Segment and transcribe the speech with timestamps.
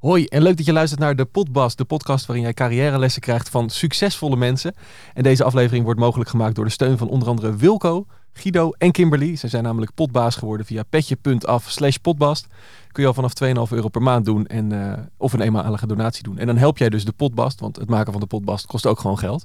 [0.00, 3.48] Hoi en leuk dat je luistert naar de Podbast, de podcast waarin jij carrièrelessen krijgt
[3.48, 4.74] van succesvolle mensen.
[5.14, 8.92] En deze aflevering wordt mogelijk gemaakt door de steun van onder andere Wilco, Guido en
[8.92, 9.36] Kimberly.
[9.36, 12.46] Zij zijn namelijk potbaas geworden via petje.af slash potbast.
[12.92, 16.22] Kun je al vanaf 2,5 euro per maand doen en, uh, of een eenmalige donatie
[16.22, 16.38] doen.
[16.38, 19.00] En dan help jij dus de Podbast, want het maken van de Podbast kost ook
[19.00, 19.44] gewoon geld.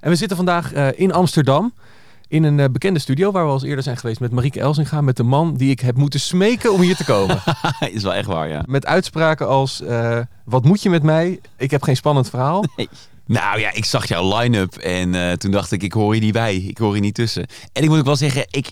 [0.00, 1.72] En we zitten vandaag uh, in Amsterdam
[2.28, 5.00] in een uh, bekende studio waar we al eens eerder zijn geweest met Marieke Elsinga,
[5.00, 7.42] met de man die ik heb moeten smeken om hier te komen.
[7.92, 8.62] is wel echt waar, ja.
[8.66, 11.40] Met uitspraken als, uh, wat moet je met mij?
[11.56, 12.64] Ik heb geen spannend verhaal.
[12.76, 12.88] Nee.
[13.26, 16.32] Nou ja, ik zag jouw line-up en uh, toen dacht ik, ik hoor je niet
[16.32, 16.56] bij.
[16.56, 17.46] Ik hoor je niet tussen.
[17.72, 18.70] En ik moet ook wel zeggen, ik,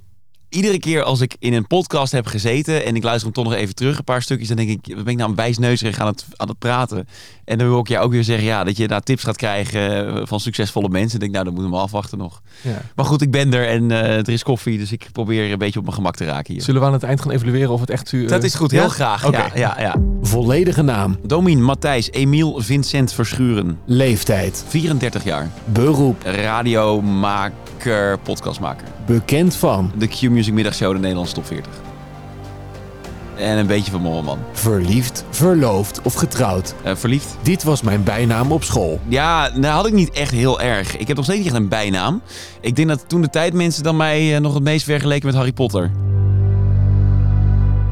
[0.55, 3.55] iedere keer als ik in een podcast heb gezeten en ik luister hem toch nog
[3.55, 6.07] even terug, een paar stukjes, dan denk ik, wat ben ik nou een wijsneuzerig aan
[6.07, 7.09] het, aan het praten.
[7.45, 10.27] En dan wil ik jou ook weer zeggen, ja, dat je daar tips gaat krijgen
[10.29, 11.15] van succesvolle mensen.
[11.15, 12.43] Ik denk, nou, dan moeten we afwachten nog.
[12.61, 12.83] Ja.
[12.95, 15.79] Maar goed, ik ben er en uh, er is koffie, dus ik probeer een beetje
[15.79, 16.63] op mijn gemak te raken hier.
[16.63, 18.13] Zullen we aan het eind gaan evalueren of het echt...
[18.13, 18.89] Uh, dat is goed, heel ja?
[18.89, 19.27] graag.
[19.27, 19.51] Okay.
[19.55, 19.95] Ja, ja, ja.
[20.23, 21.19] Volledige naam.
[21.27, 23.79] Domien Matthijs Emiel Vincent Verschuren.
[23.87, 24.65] Leeftijd.
[24.69, 25.51] 34 jaar.
[25.65, 26.23] Beroep.
[26.23, 27.53] Radiomaker,
[28.23, 28.87] podcastmaker.
[29.07, 29.93] Bekend van.
[29.97, 31.73] De Q-Music Middagshow, de Nederlandse Top 40.
[33.37, 34.39] En een beetje van man.
[34.53, 36.75] Verliefd, verloofd of getrouwd?
[36.87, 37.37] Uh, verliefd.
[37.43, 39.01] Dit was mijn bijnaam op school.
[39.09, 40.97] Ja, nou had ik niet echt heel erg.
[40.97, 42.23] Ik heb nog steeds niet echt een bijnaam.
[42.61, 45.35] Ik denk dat toen de tijd mensen dan mij uh, nog het meest vergeleken met
[45.35, 45.91] Harry Potter.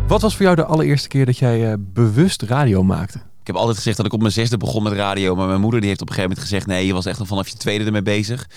[0.06, 3.18] Wat was voor jou de allereerste keer dat jij uh, bewust radio maakte?
[3.18, 5.34] Ik heb altijd gezegd dat ik op mijn zesde begon met radio.
[5.36, 6.66] Maar mijn moeder die heeft op een gegeven moment gezegd...
[6.66, 8.48] nee, je was echt al vanaf je tweede ermee bezig.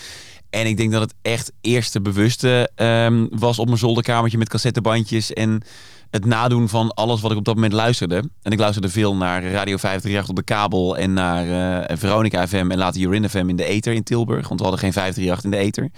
[0.54, 5.32] En ik denk dat het echt eerste bewuste um, was op mijn zolderkamertje met cassettebandjes
[5.32, 5.62] en
[6.10, 8.22] het nadoen van alles wat ik op dat moment luisterde.
[8.42, 11.46] En ik luisterde veel naar Radio 538 op de kabel en naar
[11.90, 14.48] uh, Veronica FM en later Urin FM in de ether in Tilburg.
[14.48, 15.90] Want we hadden geen 538 in de ether.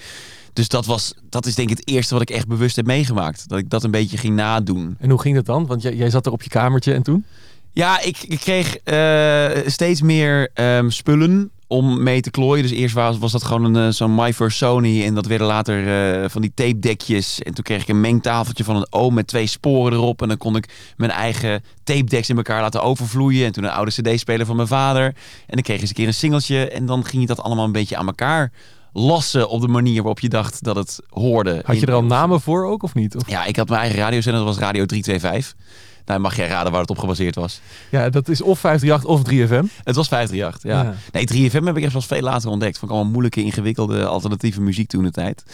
[0.52, 3.48] Dus dat, was, dat is denk ik het eerste wat ik echt bewust heb meegemaakt.
[3.48, 4.96] Dat ik dat een beetje ging nadoen.
[4.98, 5.66] En hoe ging dat dan?
[5.66, 7.24] Want jij, jij zat er op je kamertje en toen?
[7.72, 12.62] Ja, ik, ik kreeg uh, steeds meer um, spullen om mee te klooien.
[12.62, 15.04] Dus eerst was, was dat gewoon een, zo'n My First Sony.
[15.04, 15.84] En dat werden later
[16.22, 17.42] uh, van die tape dekjes.
[17.42, 20.22] En toen kreeg ik een mengtafeltje van een oom met twee sporen erop.
[20.22, 23.46] En dan kon ik mijn eigen tape decks in elkaar laten overvloeien.
[23.46, 25.04] En toen een oude cd-speler van mijn vader.
[25.06, 25.14] En
[25.46, 26.68] dan kreeg ik eens een keer een singeltje.
[26.68, 28.52] En dan ging je dat allemaal een beetje aan elkaar
[28.92, 31.62] lassen op de manier waarop je dacht dat het hoorde.
[31.64, 33.16] Had je er al namen voor ook of niet?
[33.16, 33.28] Of?
[33.28, 34.44] Ja, ik had mijn eigen radiozender.
[34.44, 35.64] Dat was Radio 325.
[36.06, 37.60] Nou, mag jij raden waar het op gebaseerd was?
[37.90, 39.82] Ja, dat is of 538 of 3FM.
[39.84, 40.82] Het was 538, ja.
[40.82, 40.94] ja.
[41.12, 42.78] Nee, 3FM heb ik echt pas veel later ontdekt.
[42.78, 45.44] Vond ik allemaal moeilijke, ingewikkelde, alternatieve muziek toen de tijd.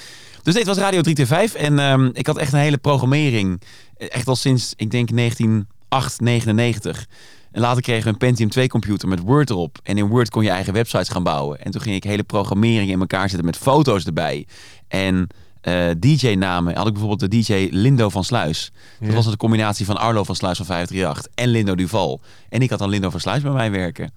[0.42, 3.62] Dus dit was Radio 325 en um, ik had echt een hele programmering.
[3.96, 7.06] Echt al sinds, ik denk, 1999.
[7.52, 9.78] En later kregen we een Pentium 2 computer met Word erop.
[9.82, 11.60] En in Word kon je eigen websites gaan bouwen.
[11.60, 14.46] En toen ging ik hele programmering in elkaar zetten met foto's erbij.
[14.88, 15.28] En
[15.62, 18.72] uh, DJ-namen had ik bijvoorbeeld de DJ Lindo van Sluis.
[19.00, 19.14] Dat ja.
[19.14, 22.20] was een combinatie van Arlo van Sluis van 538 en Lindo Duval.
[22.48, 24.12] En ik had dan Lindo van Sluis bij mij werken.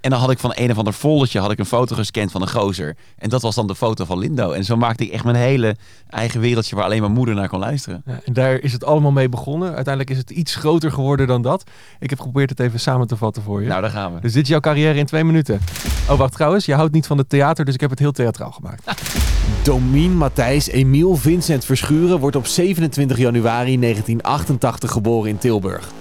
[0.00, 2.42] En dan had ik van een of ander foldertje had ik een foto gescand van
[2.42, 2.96] een gozer.
[3.18, 4.52] En dat was dan de foto van Lindo.
[4.52, 5.76] En zo maakte ik echt mijn hele
[6.08, 8.02] eigen wereldje waar alleen mijn moeder naar kon luisteren.
[8.06, 9.74] Ja, en daar is het allemaal mee begonnen.
[9.74, 11.64] Uiteindelijk is het iets groter geworden dan dat.
[11.98, 13.68] Ik heb geprobeerd het even samen te vatten voor je.
[13.68, 14.20] Nou, daar gaan we.
[14.20, 15.60] Dus dit is jouw carrière in twee minuten.
[16.08, 16.64] Oh, wacht trouwens.
[16.64, 18.82] Je houdt niet van het theater, dus ik heb het heel theatraal gemaakt.
[19.62, 25.92] Domien Matthijs Emiel Vincent Verschuren wordt op 27 januari 1988 geboren in Tilburg.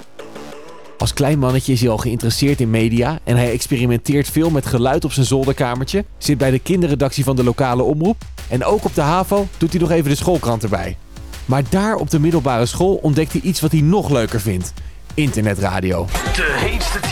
[1.00, 5.06] Als klein mannetje is hij al geïnteresseerd in media en hij experimenteert veel met geluid
[5.06, 8.18] op zijn zolderkamertje, zit bij de kinderredactie van de lokale omroep
[8.50, 10.98] en ook op de HAVO doet hij nog even de schoolkrant erbij.
[11.46, 14.74] Maar daar op de middelbare school ontdekt hij iets wat hij nog leuker vindt:
[15.14, 16.06] internetradio.
[16.36, 17.09] De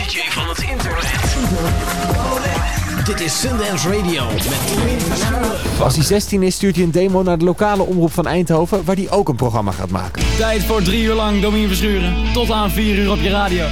[3.08, 7.44] Dit is Sundance Radio met Als hij 16 is, stuurt hij een demo naar de
[7.44, 10.22] lokale omroep van Eindhoven, waar hij ook een programma gaat maken.
[10.36, 12.32] Tijd voor drie uur lang Domien Verschuren.
[12.32, 13.66] Tot aan vier uur op je radio.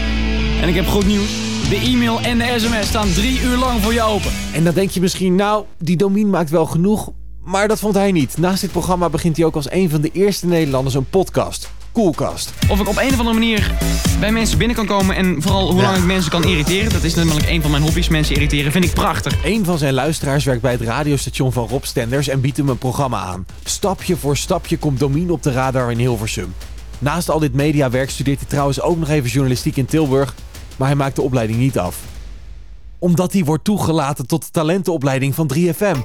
[0.61, 1.31] En ik heb goed nieuws.
[1.69, 4.31] De e-mail en de sms staan drie uur lang voor je open.
[4.53, 7.11] En dan denk je misschien, nou, die Domien maakt wel genoeg.
[7.45, 8.39] Maar dat vond hij niet.
[8.39, 11.71] Naast dit programma begint hij ook als een van de eerste Nederlanders een podcast.
[11.97, 12.53] Koelkast.
[12.69, 13.75] Of ik op een of andere manier
[14.21, 16.93] bij mensen binnen kan komen en vooral hoe lang ik mensen kan irriteren.
[16.93, 18.73] Dat is namelijk een van mijn hobby's, mensen irriteren.
[18.73, 19.45] Vind ik prachtig.
[19.45, 22.79] Een van zijn luisteraars werkt bij het radiostation van Rob Stenders en biedt hem een
[22.79, 23.47] programma aan.
[23.65, 26.55] Stapje voor stapje komt Domien op de radar in Hilversum.
[26.99, 30.35] Naast al dit mediawerk studeert hij trouwens ook nog even journalistiek in Tilburg,
[30.77, 31.99] maar hij maakt de opleiding niet af.
[32.99, 35.99] Omdat hij wordt toegelaten tot de talentenopleiding van 3FM.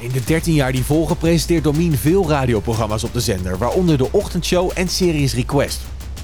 [0.00, 4.12] In de 13 jaar die volgen presenteert Domien veel radioprogramma's op de zender, waaronder de
[4.12, 5.80] ochtendshow en Series Request.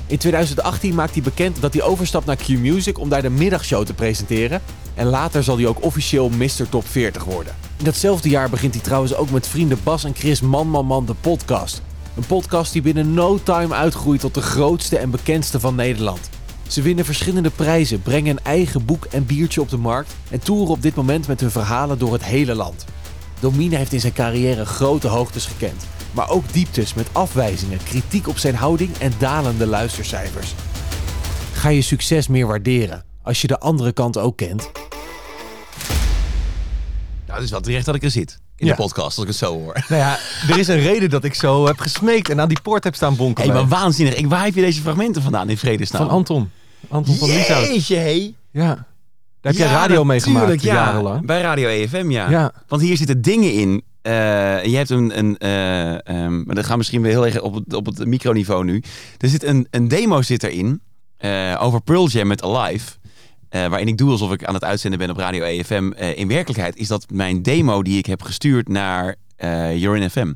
[0.07, 3.95] In 2018 maakt hij bekend dat hij overstapt naar Q-Music om daar de middagshow te
[3.95, 4.63] presenteren.
[4.95, 6.69] En later zal hij ook officieel Mr.
[6.69, 7.55] Top 40 worden.
[7.79, 11.07] In datzelfde jaar begint hij trouwens ook met vrienden Bas en Chris Man Man Man
[11.07, 11.83] de podcast.
[12.17, 16.29] Een podcast die binnen no time uitgroeit tot de grootste en bekendste van Nederland.
[16.67, 20.75] Ze winnen verschillende prijzen, brengen een eigen boek en biertje op de markt en toeren
[20.75, 22.85] op dit moment met hun verhalen door het hele land.
[23.45, 28.39] Domine heeft in zijn carrière grote hoogtes gekend, maar ook dieptes met afwijzingen, kritiek op
[28.39, 30.55] zijn houding en dalende luistercijfers.
[31.53, 34.71] Ga je succes meer waarderen als je de andere kant ook kent?
[37.27, 38.39] Nou, het is wel terecht dat ik er zit.
[38.57, 38.75] In Ja.
[38.75, 39.85] de podcast, als ik het zo hoor.
[39.89, 40.19] Nou ja,
[40.49, 43.11] er is een reden dat ik zo heb gesmeekt en aan die poort heb staan
[43.13, 43.55] Hé, bonkelen.
[43.55, 44.15] maar waanzinnig.
[44.15, 46.03] Ik, waar heb je deze fragmenten vandaan in vredesnaam?
[46.03, 46.51] Van Anton.
[46.89, 47.67] Anton van Lieshout.
[47.67, 48.33] Jeetje, hé.
[48.51, 48.87] Ja.
[49.45, 50.75] Daar heb jij Ja, radio mee gemaakt ja.
[50.75, 51.27] jarenlang.
[51.27, 52.31] Bij Radio EFM, ja.
[52.31, 52.53] Ja.
[52.69, 53.83] Want hier zitten dingen in.
[54.03, 57.55] Eh, je hebt een, een eh, ehm, maar dat gaat misschien weer heel erg op
[57.55, 58.83] het, op het microniveau nu.
[59.19, 60.81] Er zit een, een demo zit erin
[61.17, 62.93] eh, over Pearl Jam met Alive.
[63.49, 65.91] waarin ik doe alsof ik aan het uitzenden ben op Radio EFM.
[66.15, 70.33] In werkelijkheid is dat mijn demo die ik heb gestuurd naar eh Jorin FM.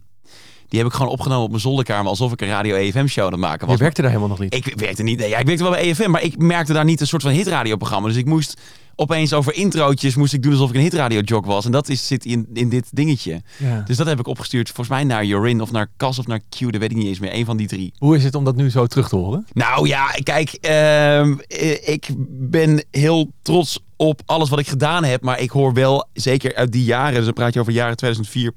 [0.68, 3.32] Die heb ik gewoon opgenomen op mijn zolderkamer alsof ik een Radio EFM show aan
[3.32, 3.76] het maken was.
[3.76, 4.54] Je werkte daar helemaal nog niet.
[4.54, 5.18] Ik werkte niet.
[5.18, 7.30] Nee, ja, ik werkte wel bij EFM, maar ik merkte daar niet een soort van
[7.30, 8.08] hitradioprogramma.
[8.08, 8.60] Dus ik moest
[9.00, 11.64] opeens over introotjes moest ik doen alsof ik een hitradiojock was.
[11.64, 13.42] En dat is, zit in, in dit dingetje.
[13.56, 13.80] Ja.
[13.86, 16.58] Dus dat heb ik opgestuurd volgens mij naar Jorin of naar Cas of naar Q.
[16.58, 17.34] Dat weet ik niet eens meer.
[17.34, 17.92] Een van die drie.
[17.98, 19.46] Hoe is het om dat nu zo terug te horen?
[19.52, 25.22] Nou ja, kijk, ehm, eh, ik ben heel trots op alles wat ik gedaan heb.
[25.22, 28.52] Maar ik hoor wel, zeker uit die jaren, dus dan praat je over jaren 2004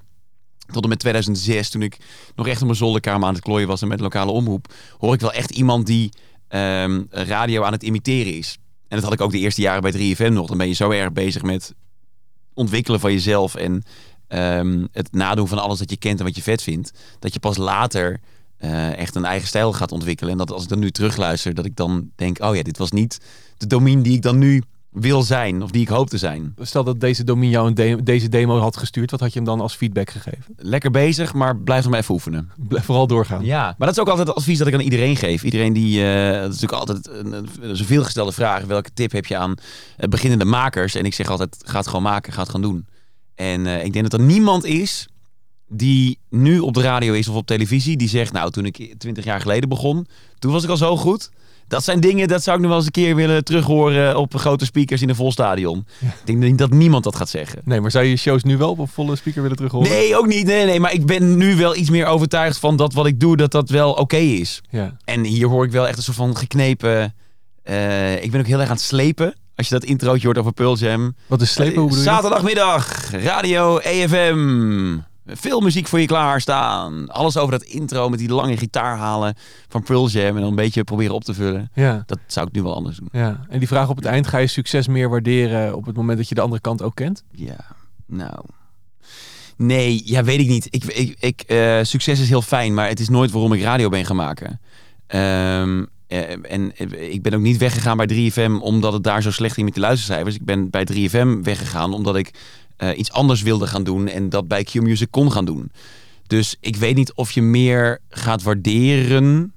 [0.71, 1.97] tot en met 2006, toen ik
[2.35, 5.19] nog echt op mijn zolderkamer aan het klooien was en met lokale omroep, hoor ik
[5.19, 6.09] wel echt iemand die
[6.47, 8.57] ehm, radio aan het imiteren is.
[8.87, 10.47] En dat had ik ook de eerste jaren bij 3FM nog.
[10.47, 11.73] Dan ben je zo erg bezig met
[12.53, 13.83] ontwikkelen van jezelf en
[14.27, 16.91] ehm, het nadoen van alles dat je kent en wat je vet vindt.
[17.19, 18.19] Dat je pas later
[18.57, 20.31] eh, echt een eigen stijl gaat ontwikkelen.
[20.31, 22.91] En dat als ik dan nu terugluister, dat ik dan denk, oh ja, dit was
[22.91, 23.19] niet
[23.57, 26.53] de domein die ik dan nu wil zijn of die ik hoop te zijn.
[26.61, 29.11] Stel dat deze Domin jou een de- deze demo had gestuurd.
[29.11, 30.43] Wat had je hem dan als feedback gegeven?
[30.57, 32.51] Lekker bezig, maar blijf nog maar even oefenen.
[32.67, 33.45] Blijf vooral doorgaan.
[33.45, 35.43] Ja, maar dat is ook altijd het advies dat ik aan iedereen geef.
[35.43, 37.47] Iedereen die, eh, dat is natuurlijk altijd een,
[37.85, 38.63] veelgestelde vraag.
[38.63, 39.55] Welke tip heb je aan
[39.97, 40.95] eh, beginnende makers?
[40.95, 42.85] En ik zeg altijd, ga het gewoon maken, ga het gewoon doen.
[43.35, 45.07] En eh, ik denk dat er niemand is
[45.67, 49.23] die nu op de radio is of op televisie, die zegt, nou, toen ik 20
[49.23, 50.07] jaar geleden begon,
[50.39, 51.29] toen was ik al zo goed.
[51.71, 54.65] Dat zijn dingen, dat zou ik nog wel eens een keer willen terughoren op grote
[54.65, 55.85] speakers in een vol stadion.
[56.25, 57.61] Ik denk dat niemand dat gaat zeggen.
[57.65, 59.89] Nee, maar zou je je shows nu wel op een volle speaker willen terug horen?
[59.89, 60.45] Nee, ook niet.
[60.45, 63.37] Nee, nee, maar ik ben nu wel iets meer overtuigd van dat wat ik doe,
[63.37, 64.61] dat dat wel oké is.
[64.69, 64.97] Ja.
[65.05, 67.15] En hier hoor ik wel echt een soort van geknepen.
[67.63, 69.35] eh, ik ben ook heel erg aan het slepen.
[69.55, 71.15] Als je dat introotje hoort over Pearl Jam.
[71.27, 71.75] Wat is slepen?
[71.75, 72.09] Hoe bedoel je?
[72.09, 74.97] Zaterdagmiddag, radio EFM.
[75.25, 77.09] Veel muziek voor je klaarstaan.
[77.09, 79.35] Alles over dat intro met die lange gitaarhalen
[79.67, 80.35] van Pearl Jam.
[80.35, 81.71] En dan een beetje proberen op te vullen.
[81.73, 82.03] Ja.
[82.05, 83.09] Dat zou ik nu wel anders doen.
[83.11, 83.45] ja.
[83.49, 86.29] En die vraag op het eind, ga je succes meer waarderen op het moment dat
[86.29, 87.23] je de andere kant ook kent?
[87.31, 87.65] Ja,
[88.05, 88.43] nou.
[89.57, 90.67] Nee, ja, weet ik niet.
[90.69, 93.89] Ik, ik, ik, eh, succes is heel fijn, maar het is nooit waarom ik radio
[93.89, 94.59] ben gaan maken.
[95.07, 99.31] Ehm, eh, en eh, ik ben ook niet weggegaan bij 3FM omdat het daar zo
[99.31, 100.35] slecht ging met de luistercijfers.
[100.35, 102.33] Ik ben bij 3FM weggegaan omdat ik
[102.81, 105.71] eh, iets anders wilde gaan doen en dat bij Q-Music kon gaan doen.
[106.27, 109.53] Dus ik weet niet of je meer gaat waarderen.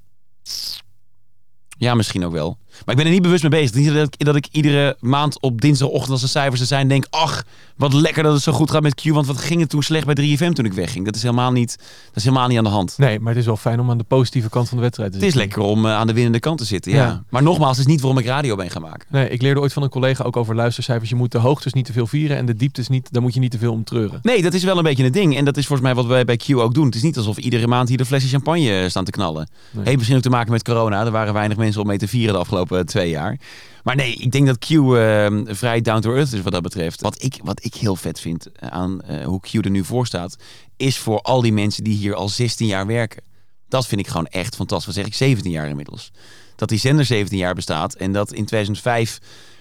[1.77, 2.57] Ja, misschien ook wel.
[2.85, 3.75] Maar ik ben er niet bewust mee bezig.
[3.75, 7.05] Niet dat ik, dat ik iedere maand op dinsdagochtend als de cijfers er zijn denk...
[7.09, 7.43] ach,
[7.75, 9.03] wat lekker dat het zo goed gaat met Q.
[9.09, 11.05] Want wat ging het toen slecht bij 3FM toen ik wegging?
[11.05, 11.75] Dat is helemaal niet,
[12.07, 12.97] dat is helemaal niet aan de hand.
[12.97, 15.17] Nee, maar het is wel fijn om aan de positieve kant van de wedstrijd te
[15.17, 15.49] Het is zitten.
[15.57, 17.05] lekker om eh, aan de winnende kant te zitten, ja.
[17.05, 17.23] Ja.
[17.29, 19.07] Maar nogmaals, het is niet waarom ik radio ben gaan maken.
[19.09, 21.09] Nee, ik leerde ooit van een collega ook over luistercijfers.
[21.09, 23.07] Je moet de hoogtes niet te veel vieren en de dieptes niet.
[23.11, 24.19] Daar moet je niet te veel om treuren.
[24.21, 25.37] Nee, dat is wel een beetje een ding.
[25.37, 26.85] En dat is volgens mij wat wij bij Q ook doen.
[26.85, 29.49] Het is niet alsof iedere maand hier de flesje champagne eh, staan te knallen.
[29.71, 29.83] Nee.
[29.83, 31.05] Heeft misschien ook te maken met corona.
[31.05, 33.39] Er waren weinig mensen om mee te vieren de afgelopen eh, twee jaar.
[33.85, 37.01] Maar nee, ik denk dat Q eh, vrij down to earth is wat dat betreft.
[37.01, 40.05] Wat ik, wat ik heel vet vind eh, aan eh, hoe Q er nu voor
[40.05, 40.35] staat,
[40.77, 43.23] is voor al die mensen die hier al 16 jaar werken.
[43.67, 44.85] Dat vind ik gewoon echt fantastisch.
[44.85, 46.11] Wat zeg ik, 17 jaar inmiddels.
[46.55, 49.19] Dat die zender 17 jaar bestaat en dat in 2005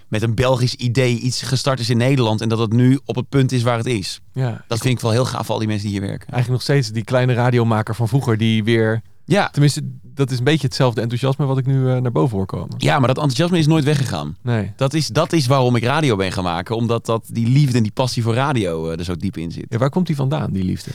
[0.09, 3.29] met een Belgisch idee iets gestart is in Nederland en dat het nu op het
[3.29, 4.21] punt is waar het is.
[4.33, 6.29] Ja, Dat vind ik wel heel gaaf voor al die mensen die hier werken.
[6.29, 9.03] eigenlijk nog steeds die kleine radiomaker van vroeger die weer...
[9.25, 9.83] Ja, Tenminste,
[10.15, 12.75] dat is een beetje hetzelfde enthousiasme wat ik nu eh, naar boven hoor komen.
[12.79, 14.37] ja maar dat enthousiasme is nooit weggegaan.
[14.43, 14.73] Nee.
[14.77, 16.77] Dat is, dat is waarom ik radio ben gaan maken.
[16.77, 19.67] Omdat dat, die liefde en die passie voor radio eh, er zo diep in zit.
[19.69, 20.91] Ja, waar komt die vandaan, die liefde?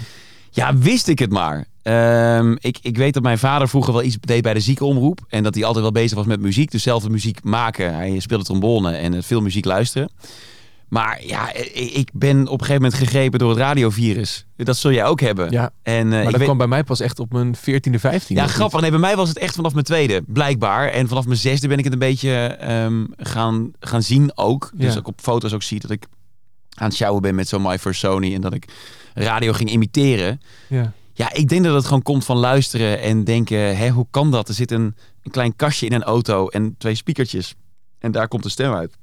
[0.50, 1.66] Ja, wist ik het maar.
[1.82, 5.20] Ehm, ik, ik weet dat mijn vader vroeger wel iets deed bij de ziekenomroep.
[5.28, 6.72] En dat hij altijd wel bezig was met muziek.
[6.72, 7.96] Dus zelf de muziek maken.
[7.96, 10.10] Hij speelde trombone en eh, veel muziek luisteren.
[10.90, 14.46] Maar ja, ik ik ben op een gegeven moment gegrepen door het radiovirus.
[14.56, 15.52] Dat zul jij ook hebben.
[15.52, 18.00] Ja, En, eh, maar ik dat weet- kwam bij mij pas echt op mijn 14e,
[18.00, 18.34] 15e.
[18.36, 18.52] Ja, niet?
[18.52, 18.82] grappig.
[18.82, 20.90] Nee, bij mij was het echt vanaf mijn tweede, blijkbaar.
[20.90, 24.72] En vanaf mijn zesde ben ik het een beetje ehm, gaan, gaan zien ook.
[24.74, 25.00] Dus Ja.
[25.00, 26.06] ook op foto's ook zie dat ik
[26.76, 28.34] aan het sjouwen ben met zo'n My First Sony.
[28.34, 28.66] En dat ik
[29.14, 30.42] radio ging imiteren.
[30.68, 30.92] Ja.
[31.14, 34.48] Ja, ik denk dat het gewoon komt van luisteren en denken, hè, hoe kan dat?
[34.48, 37.56] Er zit een, een klein kastje in een auto en twee speakertjes.
[38.00, 38.98] En daar komt de stem uit.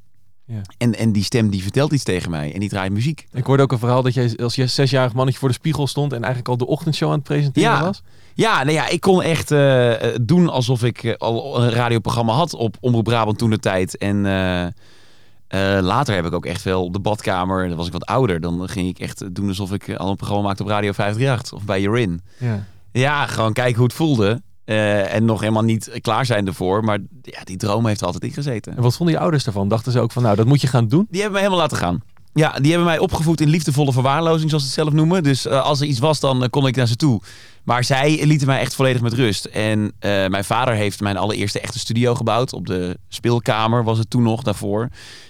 [0.46, 0.60] Ja.
[0.78, 3.26] En, en die stem die vertelt iets tegen mij en die draait muziek.
[3.32, 6.12] Ik hoorde ook een verhaal dat jij als je zesjarig mannetje voor de spiegel stond
[6.12, 7.82] en eigenlijk al de ochtendshow aan het presenteren Ja.
[7.82, 8.02] was.
[8.34, 12.54] Ja, nou ja, ik kon echt eh, doen alsof ik eh, al een radioprogramma had
[12.54, 13.96] op Omroep Brabant toen de tijd.
[13.98, 18.06] En eh, later heb ik ook echt wel op de badkamer, dan was ik wat
[18.06, 18.40] ouder.
[18.40, 21.64] Dan ging ik echt doen alsof ik al een programma maakte op Radio 538 of
[21.64, 22.20] bij Jorin.
[22.38, 22.64] Ja.
[22.92, 24.42] Ja, gewoon kijken hoe het voelde.
[24.66, 26.84] Eh, en nog helemaal niet klaar zijn ervoor.
[26.84, 28.76] Maar ja, die droom heeft er altijd in gezeten.
[28.76, 29.68] En wat vonden je ouders daarvan?
[29.68, 31.06] Dachten ze ook van, nou, dat moet je gaan doen?
[31.10, 32.02] Die hebben mij helemaal laten gaan.
[32.32, 35.22] Ja, die hebben mij opgevoed in liefdevolle verwaarlozing, zoals ze het zelf noemen.
[35.22, 37.20] Dus eh, als er iets was, dan eh, kon ik naar ze toe.
[37.64, 39.44] Maar zij lieten mij echt volledig met rust.
[39.44, 42.52] En mijn vader heeft mijn allereerste echte studio gebouwd.
[42.52, 44.88] Op de speelkamer was het toen nog daarvoor.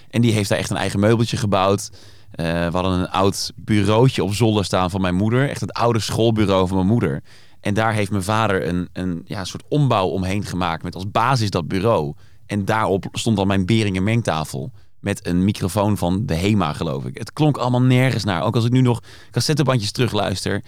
[0.09, 1.89] En die heeft daar echt een eigen meubeltje gebouwd.
[2.31, 5.49] We hadden een oud bureautje op zolder staan van mijn moeder.
[5.49, 7.23] Echt het oude schoolbureau van mijn moeder.
[7.61, 10.83] En daar heeft mijn vader een, een ja, soort ombouw omheen gemaakt.
[10.83, 12.13] Met als basis dat bureau.
[12.45, 14.71] En daarop stond dan mijn Beringen mengtafel.
[14.99, 17.17] Met een microfoon van de HEMA, geloof ik.
[17.17, 18.43] Het klonk allemaal nergens naar.
[18.43, 20.63] Ook als ik nu nog cassettebandjes terugluister.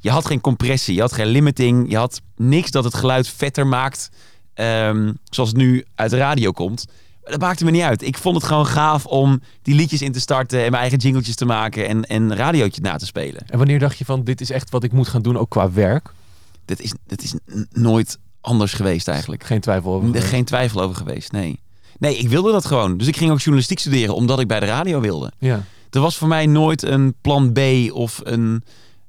[0.00, 1.90] Je had geen compressie, je had geen limiting.
[1.90, 4.10] Je had niks dat het geluid vetter maakt.
[4.54, 6.84] ehm, zoals het nu uit de radio komt.
[7.22, 8.02] Maar Dat maakte me niet uit.
[8.02, 10.58] Ik vond het gewoon gaaf om die liedjes in te starten.
[10.58, 11.88] En mijn eigen jingletjes te maken.
[11.88, 13.42] En, en radiootje na te spelen.
[13.46, 15.70] En wanneer dacht je van, dit is echt wat ik moet gaan doen, ook qua
[15.72, 16.12] werk?
[16.70, 17.34] Dat is, dat is
[17.70, 19.44] nooit anders geweest eigenlijk.
[19.44, 20.14] Geen twijfel over.
[20.14, 21.60] Er geen twijfel over geweest, nee.
[21.98, 22.96] Nee, ik wilde dat gewoon.
[22.96, 25.32] Dus ik ging ook journalistiek studeren omdat ik bij de radio wilde.
[25.38, 25.64] Ja.
[25.90, 27.58] Er was voor mij nooit een plan B
[27.92, 28.64] of een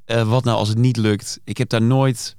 [0.06, 1.40] eh, wat nou als het niet lukt.
[1.44, 2.36] Ik heb daar nooit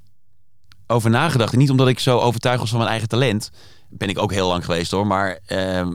[0.87, 1.52] over nagedacht.
[1.52, 3.50] En niet omdat ik zo overtuigd was van mijn eigen talent.
[3.88, 5.07] Ben ik ook heel lang geweest hoor.
[5.07, 5.93] Maar ehm,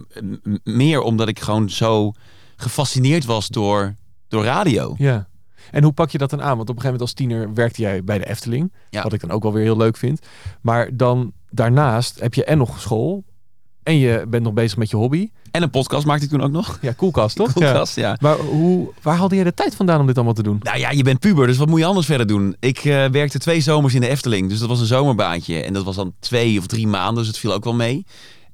[0.64, 2.12] meer omdat ik gewoon zo
[2.56, 3.96] gefascineerd was door,
[4.28, 4.96] door radio.
[4.98, 5.28] Ja.
[5.72, 6.58] En hoe pak je dat dan aan?
[6.58, 8.74] Want op een gegeven moment als tiener werkte jij bij de Efteling.
[8.90, 9.04] Ja.
[9.04, 10.26] Wat ik dan ook wel weer heel leuk vind.
[10.62, 13.24] Maar dan daarnaast heb je en nog school.
[13.84, 15.30] En je bent nog bezig met je hobby.
[15.52, 16.78] En een podcast maakte ik toen ook nog.
[16.82, 17.54] Ja, koelkast toch?
[17.54, 18.10] Podcast, ja.
[18.10, 18.18] Ja.
[18.20, 20.60] Maar hoe, waar haalde jij de tijd vandaan om dit allemaal te doen?
[20.64, 22.56] Nou ja, je bent puber, dus wat moet je anders verder doen?
[22.60, 25.62] Ik eh, werkte twee zomers in de Efteling, dus dat was een zomerbaantje.
[25.62, 28.06] En dat was dan twee of drie maanden, dus het viel ook wel mee.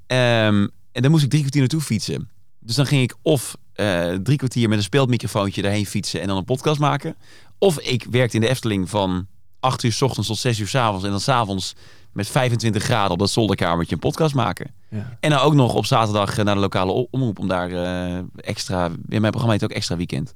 [0.07, 2.29] Ehm, en dan moest ik drie kwartier naartoe fietsen.
[2.59, 6.37] Dus dan ging ik of eh, drie kwartier met een speelmicrofoontje daarheen fietsen en dan
[6.37, 7.15] een podcast maken.
[7.57, 9.27] Of ik werkte in de Efteling van
[9.59, 11.03] acht uur s ochtends tot zes uur s avonds.
[11.03, 11.75] En dan s'avonds
[12.11, 14.73] met 25 graden op dat zolderkamertje een podcast maken.
[14.89, 15.17] Ja.
[15.19, 18.85] En dan ook nog op zaterdag eh, naar de lokale omroep om daar eh, extra...
[18.85, 20.33] In mijn programma heet ook Extra Weekend.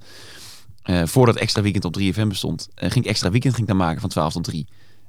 [0.87, 3.85] Eh, voordat Extra Weekend op 3FM bestond, eh, ging ik Extra Weekend ging ik dan
[3.85, 4.67] maken van 12 tot 3.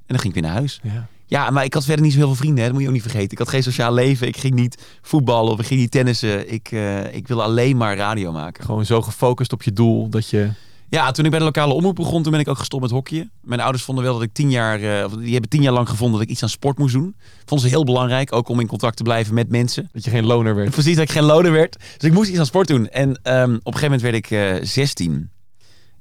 [0.09, 0.81] En dan ging ik weer naar huis.
[0.83, 1.09] Ja.
[1.27, 2.59] Ja, maar ik had verder niet zo heel veel vrienden.
[2.59, 2.65] Hè.
[2.65, 3.31] Dat moet je ook niet vergeten.
[3.31, 4.27] Ik had geen sociaal leven.
[4.27, 6.53] Ik ging niet voetballen of ik ging niet tennissen.
[6.53, 8.65] Ik, eh, ik wilde alleen maar radio maken.
[8.65, 10.50] Gewoon zo gefocust op je doel dat je...
[10.91, 13.31] Ja, toen ik bij de lokale omroep begon, toen ben ik ook gestopt met hockeyen.
[13.41, 16.19] Mijn ouders vonden wel dat ik tien jaar, of die hebben tien jaar lang gevonden
[16.19, 17.17] dat ik iets aan sport moest doen.
[17.45, 19.88] Vonden ze heel belangrijk, ook om in contact te blijven met mensen.
[19.93, 20.71] Dat je geen loner werd.
[20.81, 21.77] Precies, dat ik geen loner werd.
[21.97, 22.88] Dus ik moest iets aan sport doen.
[22.88, 25.31] En ehm, op een gegeven moment werd ik eh 16.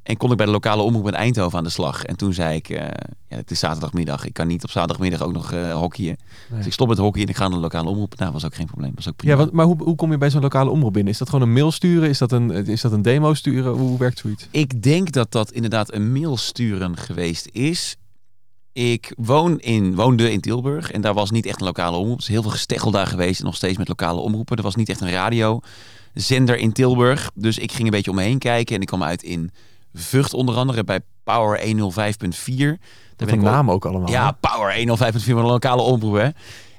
[0.08, 2.04] En kon ik bij de lokale omroep in Eindhoven aan de slag.
[2.04, 2.88] En toen zei ik, eh,
[3.28, 4.26] ja, het is zaterdagmiddag.
[4.26, 6.18] Ik kan niet op zaterdagmiddag ook nog eh hockeyen.
[6.50, 6.58] Nee.
[6.58, 8.16] Dus ik stop met hockey en ik ga naar de lokale omroep.
[8.18, 8.92] Nou, was ook geen probleem.
[8.96, 9.34] Was ook prima.
[9.34, 11.12] Ja, want, maar hoe, hoe kom je bij zo'n lokale omroep binnen?
[11.12, 12.10] Is dat gewoon een mail sturen?
[12.10, 13.72] Is dat een, is dat een demo sturen?
[13.72, 14.48] Hoe werkt zoiets?
[14.52, 17.96] Ik denk dat dat inderdaad een mail sturen geweest is.
[18.74, 22.18] Ik woon in, woonde in Tilburg en daar was niet echt een lokale omroep.
[22.18, 24.58] Er is heel veel gesteggel daar geweest en nog steeds met lokale omroepen.
[24.58, 27.32] Er was niet echt een radiozender in Tilburg.
[27.34, 29.52] Dus ik ging een beetje om me heen kijken en ik kwam uit in
[29.98, 31.68] Vught onder andere bij Power 105.4.
[31.68, 32.77] Daar
[33.16, 34.10] Dat ben ik naam ook allemaal.
[34.10, 36.30] ja, Power 105.4 met een lokale omroep, hè.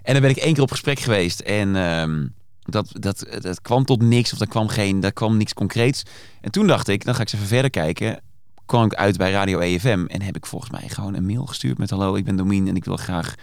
[0.03, 1.41] En dan ben ik één keer op gesprek geweest.
[1.41, 2.27] En ehm,
[2.63, 4.33] dat, dat, dat kwam tot niks.
[4.33, 6.03] Of er kwam, geen, daar kwam niks concreets.
[6.41, 8.21] En toen dacht ik, dan ga ik eens even verder kijken.
[8.67, 10.05] Kwam ik uit bij Radio EFM.
[10.09, 11.91] En heb ik volgens mij gewoon een mail gestuurd met...
[11.91, 13.35] Hallo, ik ben Domien en ik wil graag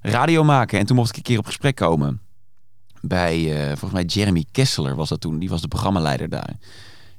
[0.00, 0.78] radio maken.
[0.78, 2.20] En toen mocht ik een keer op gesprek komen.
[3.00, 5.38] Bij, eh, volgens mij, Jeremy Kessler was dat toen.
[5.38, 6.56] Die was de programmaleider daar.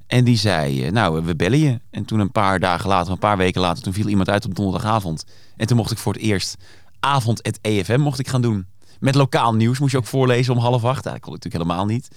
[0.09, 1.79] En die zei, eh, nou, we bellen je.
[1.91, 3.83] En toen een paar dagen later, een paar weken later...
[3.83, 5.25] toen viel iemand uit op donderdagavond.
[5.57, 6.55] En toen mocht ik voor het eerst
[6.99, 8.65] avond het EFM mocht ik gaan doen.
[8.99, 11.03] Met lokaal nieuws moest je ook voorlezen om half acht.
[11.03, 12.07] Dat kon ik natuurlijk helemaal niet.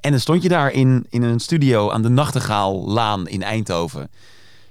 [0.00, 4.10] En dan stond je daar in, in een studio aan de Nachtegaallaan in Eindhoven.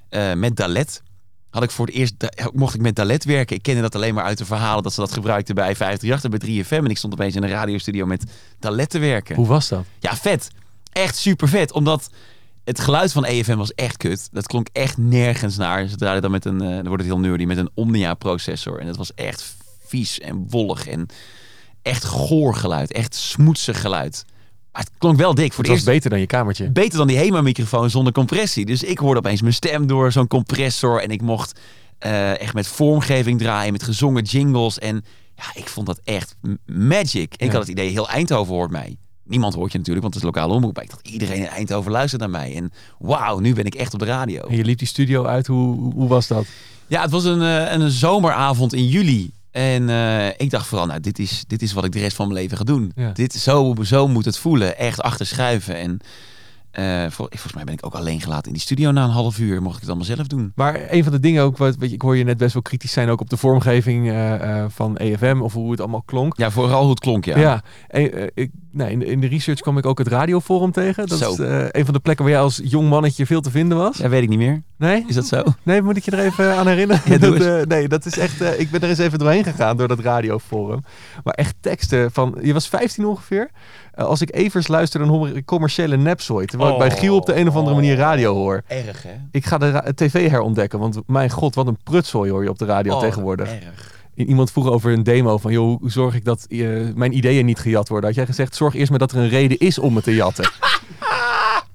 [0.10, 1.02] eh, met Dalet.
[1.50, 2.14] Had ik voor het eerst,
[2.54, 3.56] mocht ik met Dalet werken.
[3.56, 6.30] Ik kende dat alleen maar uit de verhalen dat ze dat gebruikten bij 538 en
[6.40, 6.84] bij 3FM.
[6.86, 8.24] En ik stond opeens in een radiostudio met
[8.60, 9.36] Dalet te werken.
[9.36, 9.86] Hoe was dat?
[10.00, 10.50] Ja, vet.
[10.92, 11.72] Echt super vet.
[11.72, 12.10] Omdat
[12.64, 14.30] het geluid van EFM was echt kut.
[14.32, 15.88] Dat klonk echt nergens naar.
[15.88, 18.80] Ze draaiden dan met een, eh, dan wordt het heel nerdy, met een Omnia processor.
[18.80, 21.06] En dat was echt vies en wollig en
[21.82, 22.92] echt goor geluid.
[22.92, 24.26] Echt smoetsig geluid.
[24.72, 25.54] Maar het klonk wel dik.
[25.54, 26.70] Voor Het was eerst beter dan je kamertje.
[26.72, 28.66] beter dan die HEMA-microfoon zonder compressie.
[28.66, 31.02] Dus ik hoorde opeens mijn stem door zo'n compressor.
[31.02, 31.60] En ik mocht
[31.98, 34.80] eh, echt met vormgeving draaien, met gezongen jingles.
[34.80, 37.34] En ja, ik vond dat echt magic.
[37.34, 37.52] Ik Ja.
[37.52, 38.98] had het idee, heel Eindhoven hoort mij.
[39.32, 40.76] Niemand hoort je natuurlijk, want het is lokale omroep.
[40.76, 42.56] Maar ik dacht, iedereen in Eindhoven luistert naar mij.
[42.56, 44.42] En wauw, nu ben ik echt op de radio.
[44.42, 45.48] En je liep die studio uit.
[45.48, 46.46] Hoe, hoe, was dat?
[46.88, 49.32] Ja, het was een, eh, een zomeravond in juli.
[49.52, 52.28] En eh, ik dacht vooral, nou, dit is, dit is wat ik de rest van
[52.28, 52.92] mijn leven ga doen.
[52.96, 53.12] Ja.
[53.12, 54.78] Dit, zo, zo moet het voelen.
[54.78, 55.76] Echt achter schuiven.
[55.76, 56.00] En
[56.72, 59.40] eh, vol- volgens mij ben ik ook alleen gelaten in die studio na een half
[59.40, 59.62] uur.
[59.62, 60.52] Mocht ik het allemaal zelf doen.
[60.56, 62.62] Maar een van de dingen ook, wat, weet je, ik hoor je net best wel
[62.62, 66.38] kritisch zijn ook op de vormgeving eh, eh, van EFM of hoe het allemaal klonk.
[66.38, 67.38] Ja, vooral hoe het klonk, ja.
[67.38, 71.08] Ja, en, ik, nou, in, de, in de research kwam ik ook het radioforum tegen.
[71.08, 71.32] Dat Zo.
[71.32, 71.38] is
[71.72, 73.98] een van de plekken waar jij als jong mannetje veel te vinden was.
[73.98, 74.64] Ja, weet ik niet meer.
[74.78, 75.06] Nee?
[75.08, 75.44] Is dat zo?
[75.64, 77.02] Nee, moet ik je er even aan herinneren?
[77.12, 78.42] Ja, dat, nee, dat is echt.
[78.60, 80.80] ik ben er eens even doorheen gegaan door dat radioforum.
[81.24, 82.38] Maar echt teksten van.
[82.42, 83.50] Je was 15 ongeveer.
[83.92, 86.46] Eh, als ik Evers luister, dan hoor ik commerciële nepzooi.
[86.46, 88.62] Terwijl ik bij Giel op de een of andere manier radio hoor.
[88.68, 89.14] Erg, hè?
[89.32, 92.66] Ik ga de tv herontdekken, want mijn god, wat een prutzooi hoor je op de
[92.66, 93.50] radio Oh, tegenwoordig.
[93.52, 94.00] Erg.
[94.16, 97.60] Iemand vroeg over een demo van, joh, hoe zorg ik dat eh, mijn ideeën niet
[97.60, 98.10] gejat worden?
[98.10, 100.50] Had jij gezegd, zorg eerst maar dat er een reden is om het te jatten.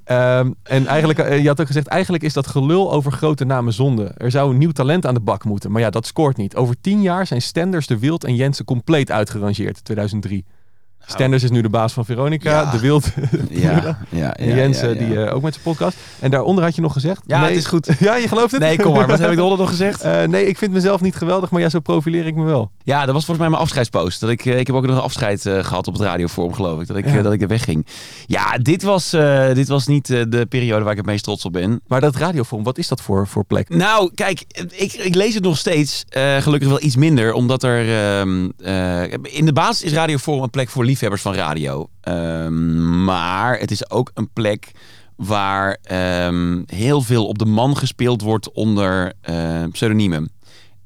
[0.07, 3.73] Ehm, en eigenlijk, eh, je had ook gezegd, eigenlijk is dat gelul over grote namen
[3.73, 4.13] zonde.
[4.17, 6.57] Er zou een nieuw talent aan de bak moeten, maar ja, dat scoort niet.
[6.57, 10.45] Over tien jaar zijn Stenders, De Wild en Jensen compleet uitgerangeerd, 2003.
[11.07, 12.71] Stenders is nu de baas van Veronica, Ja.
[12.71, 13.05] De Wild
[13.51, 14.55] Ja, ja, en ja,
[14.89, 14.93] ja.
[14.93, 15.97] die eh, ook met zijn podcast.
[16.19, 17.23] En daaronder had je nog gezegd...
[17.27, 17.89] Ja, nee, het is goed.
[17.99, 18.61] Ja, je gelooft het?
[18.61, 19.07] Nee, kom maar.
[19.07, 20.01] Wat heb ik de nog gezegd?
[20.17, 22.71] Eh, nee, ik vind mezelf niet geweldig, maar ja, zo profileer ik me wel.
[22.85, 24.21] Ja, dat was volgens mij mijn afscheidspost.
[24.21, 26.81] Dat ik, eh, ik heb ook nog een afscheid eh, gehad op het radioforum, geloof
[26.81, 26.87] ik.
[26.87, 27.87] Dat ik, eh, dat ik er wegging.
[28.27, 31.45] Ja, dit was, eh, dit was niet eh, de periode waar ik het meest trots
[31.45, 31.81] op ben.
[31.87, 33.69] Maar dat radioforum, wat is dat voor, voor plek?
[33.69, 36.05] Nou, kijk, ik, ik lees het nog steeds.
[36.09, 37.89] eh, gelukkig wel iets minder, omdat er...
[38.19, 41.89] ehm, eh, in de basis is Radioforum een plek voor liefhebbers van radio.
[42.01, 44.71] Ehm, maar het is ook een plek
[45.17, 50.31] waar ehm, heel veel op de man gespeeld wordt onder eh, pseudoniemen.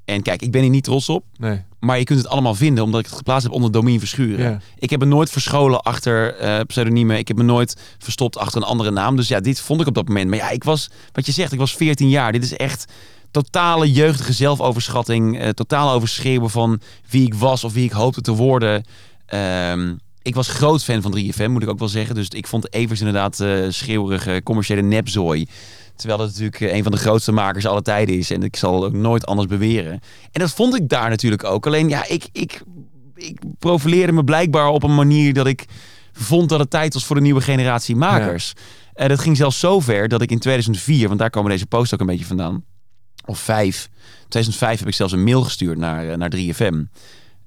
[0.05, 1.25] En kijk, ik ben hier niet trots op.
[1.37, 1.62] Nee.
[1.81, 4.50] Maar je kunt het allemaal vinden omdat ik het geplaatst heb onder Domien Verschuren.
[4.50, 4.59] Ja.
[4.79, 7.19] Ik heb me nooit verscholen achter eh pseudoniemen.
[7.19, 9.17] Ik heb me nooit verstopt achter een andere naam.
[9.17, 10.29] Dus ja, dit vond ik op dat moment.
[10.29, 12.33] Maar ja, ik was, wat je zegt, ik was 14 jaar.
[12.33, 12.92] Dit is echt
[13.31, 15.40] totale jeugdige zelfoverschatting.
[15.40, 18.85] eh totaal overschreeuwen van wie ik was of wie ik hoopte te worden.
[19.31, 22.14] Ehm, ik was groot fan van 3FM, moet ik ook wel zeggen.
[22.14, 25.47] Dus ik vond Evers inderdaad eh schreeuwerige commerciële nepzooi.
[25.97, 28.31] Terwijl het natuurlijk eh, een van de grootste makers aller tijden is.
[28.31, 29.93] En ik zal ook nooit anders beweren.
[30.33, 31.66] En dat vond ik daar natuurlijk ook.
[31.66, 32.62] Alleen ja, ik, ik,
[33.14, 35.64] ik profileerde me blijkbaar op een manier dat ik
[36.12, 38.53] vond dat het tijd was voor de nieuwe generatie makers.
[38.95, 41.95] En dat ging zelfs zo ver dat ik in 2004, want daar komen deze posts
[41.95, 42.64] ook een beetje vandaan,
[43.25, 43.88] of vijf,
[44.29, 46.85] 2005 heb ik zelfs een mail gestuurd naar, eh, naar 3FM.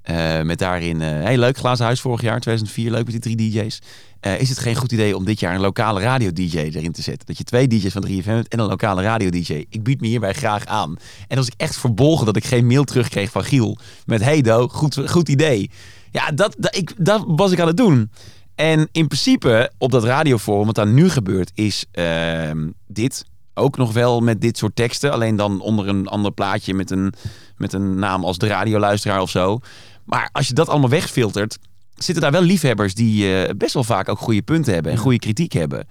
[0.04, 3.80] Eh, met daarin, hey, leuk, glazen huis vorig jaar, 2004, leuk met die drie DJ's.
[4.24, 7.28] Eh, is het geen goed idee om dit jaar een lokale radio-DJ erin te zetten?
[7.28, 9.66] Dat je twee DJ's van 3FM hebt en een lokale radio-DJ.
[9.70, 10.96] Ik bied me hierbij graag aan.
[11.28, 14.68] En als ik echt verbolgen dat ik geen mail terugkreeg van Giel met hey Do,
[14.68, 15.70] goed, goed idee.
[16.12, 18.12] Ja, dat, dat, ik, dat was ik aan het doen.
[18.56, 23.26] En in principe op dat radioforum, wat daar nu gebeurt, is ehm, dit.
[23.54, 25.12] Ook nog wel met dit soort teksten.
[25.12, 27.14] Alleen dan onder een ander plaatje met een,
[27.58, 29.60] met een naam als de radioluisteraar of zo.
[30.06, 31.58] Maar als je dat allemaal wegfiltert,
[31.96, 35.20] zitten daar wel liefhebbers die eh, best wel vaak ook goede punten hebben en goede
[35.20, 35.88] kritiek hebben.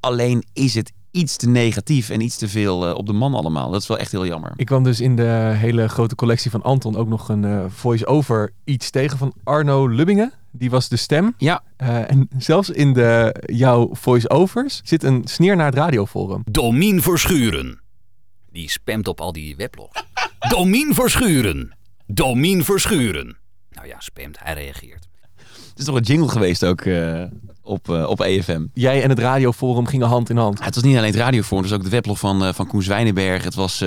[0.00, 3.70] Alleen is het iets te negatief en iets te veel eh, op de man allemaal.
[3.70, 4.52] Dat is wel echt heel jammer.
[4.56, 8.52] Ik kwam dus in de hele grote collectie van Anton ook nog een eh, voice-over
[8.64, 10.32] iets tegen van Arno Lubbingen.
[10.52, 11.34] Die was de stem.
[11.38, 16.42] Ja, Eh, en zelfs in de, jouw voice-overs zit een sneer naar het radioforum.
[16.50, 17.80] Domien Verschuren.
[18.52, 20.04] Die spamt op al die weblogs.
[20.54, 21.76] Domien Verschuren.
[22.06, 23.36] Domien Verschuren.
[23.70, 25.08] Nou ja, spamt, hij reageert.
[25.36, 27.22] het is toch een jingle geweest ook eh,
[27.62, 28.66] op, eh, op EFM.
[28.74, 30.58] Jij en het radioforum gingen hand in hand.
[30.58, 32.66] Ja, het was niet alleen het radioforum, het was ook de weblog van, eh, van
[32.66, 33.44] Koen Zwijnenberg.
[33.44, 33.82] Het was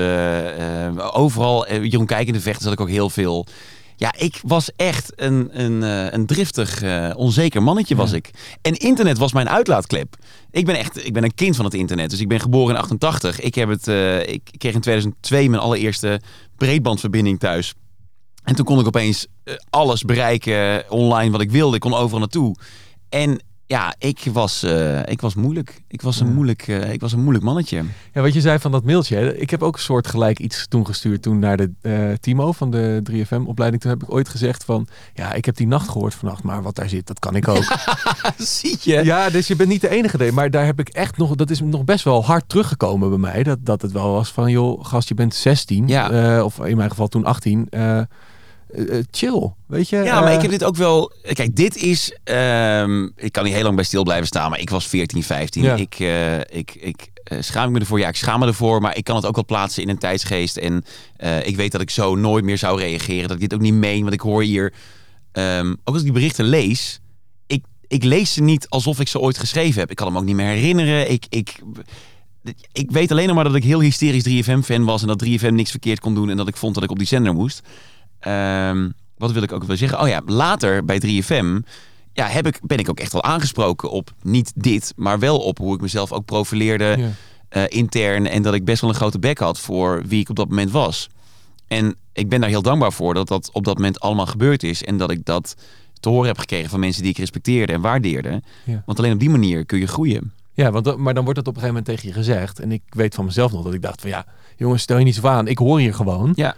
[1.14, 3.48] overal, Jeroen Kijk in de vechten zat ik ook heel veel.
[3.96, 8.30] Ja, ik was echt een, een, eh, een driftig, eh, onzeker mannetje was ik.
[8.62, 10.16] En internet was mijn uitlaatklep.
[10.52, 12.10] Ik ben echt, ik ben een kind van het internet.
[12.10, 13.40] Dus ik ben geboren in 88.
[13.40, 16.22] Ik, heb het, eh, ik kreeg in 2002 mijn allereerste
[16.58, 17.74] breedbandverbinding thuis.
[18.44, 21.76] En toen kon ik opeens eh, alles bereiken online wat ik wilde.
[21.76, 22.56] Ik kon overal naartoe.
[23.10, 25.84] En ja, ik was, eh, ik was moeilijk.
[25.88, 27.84] Ik was een, moeilijk, eh, ik was een moeilijk mannetje.
[28.14, 29.16] Ja, wat je zei van dat mailtje.
[29.16, 29.36] hè.
[29.38, 33.00] Ik heb ook een soort gelijk iets toen gestuurd toen naar de Timo van de
[33.04, 33.82] 3FM-opleiding.
[33.82, 36.76] Toen heb ik ooit gezegd van, ja, ik heb die nacht gehoord vannacht, maar wat
[36.76, 37.64] daar zit, dat kan ik ook.
[38.38, 39.04] Zie je?
[39.04, 41.50] ja, dus je bent niet de enige, nee, maar daar heb ik echt nog, dat
[41.50, 43.44] is nog best wel hard teruggekomen bij mij.
[43.44, 46.12] Dat, dat het wel was van, joh, gast, je bent 16, Ja.
[46.38, 47.68] eh, of in mijn geval toen 18.
[48.74, 49.98] Eh, eh, eh, chill, weet je?
[49.98, 51.12] Ja, maar Eh, ik heb dit ook wel.
[51.34, 52.18] Kijk, dit is.
[52.24, 55.64] ehm, ik kan niet heel lang bij stil blijven staan, maar ik was 14, 15.
[55.64, 55.76] Ja.
[55.76, 58.00] Ik, eh, ik, ik eh, schaam ik me ervoor?
[58.00, 60.58] Ja, ik schaam me ervoor, maar ik kan het ook wel plaatsen in een tijdsgeest.
[60.58, 60.84] En
[61.18, 63.24] eh, ik weet dat ik zo nooit meer zou reageren.
[63.28, 64.74] Dat ik dit ook niet meen, want ik hoor hier...
[65.32, 67.00] ehm, ook als ik die berichten lees,
[67.48, 69.90] ik, ik lees ze niet alsof ik ze ooit geschreven heb.
[69.90, 71.12] Ik kan hem ook niet meer herinneren.
[71.12, 71.60] Ik, ik,
[72.72, 75.02] ik weet alleen nog maar dat ik heel hysterisch 3FM-fan was...
[75.02, 77.08] en dat 3FM niks verkeerd kon doen en dat ik vond dat ik op die
[77.08, 77.62] zender moest.
[78.24, 80.02] Ehm, wat wil ik ook wel zeggen?
[80.02, 81.62] Oh ja, later bij 3FM
[82.14, 85.58] ja, heb ik, ben ik ook echt wel aangesproken op niet dit, maar wel op
[85.58, 87.10] hoe ik mezelf ook profileerde Ja.
[87.50, 88.28] eh, intern.
[88.28, 90.72] En dat ik best wel een grote bek had voor wie ik op dat moment
[90.72, 91.10] was.
[91.68, 94.84] En ik ben daar heel dankbaar voor dat dat op dat moment allemaal gebeurd is.
[94.84, 95.56] En dat ik dat
[96.00, 98.42] te horen heb gekregen van mensen die ik respecteerde en waardeerde.
[98.64, 98.84] Ja.
[98.86, 100.34] Want alleen op die manier kun je groeien.
[100.54, 102.60] Ja, want, dat- maar dan wordt dat op een gegeven moment tegen je gezegd.
[102.60, 104.26] En ik weet van mezelf nog dat ik dacht van ja,
[104.58, 105.48] jongens, stel je niet zo aan.
[105.48, 106.32] Ik hoor hier gewoon.
[106.36, 106.56] Ja.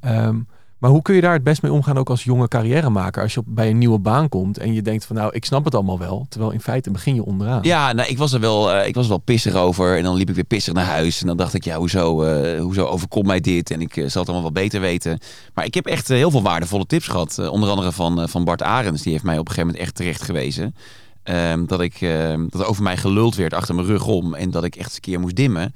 [0.00, 0.38] Ehm,
[0.78, 3.22] maar hoe kun je daar het best mee omgaan ook als jonge carrièremaker?
[3.22, 5.74] Als je bij een nieuwe baan komt en je denkt van nou, ik snap het
[5.74, 6.26] allemaal wel.
[6.28, 7.62] Terwijl in feite begin je onderaan.
[7.62, 9.96] Ja, nou, ik was er wel, eh, ik was er wel pissig over.
[9.96, 11.20] En dan liep ik weer pissig naar huis.
[11.20, 13.70] En dan dacht ik, ja, hoezo, eh, hoezo overkomt mij dit?
[13.70, 15.18] En ik eh, zal het allemaal wel beter weten.
[15.54, 17.38] Maar ik heb echt heel veel waardevolle tips gehad.
[17.38, 19.02] Eh, onder andere van, van Bart Arends.
[19.02, 20.74] Die heeft mij op een gegeven moment echt terecht gewezen.
[21.22, 24.34] Ehm, dat, ik, ehm, dat er over mij geluld werd achter mijn rug om.
[24.34, 25.74] En dat ik echt eens een keer moest dimmen.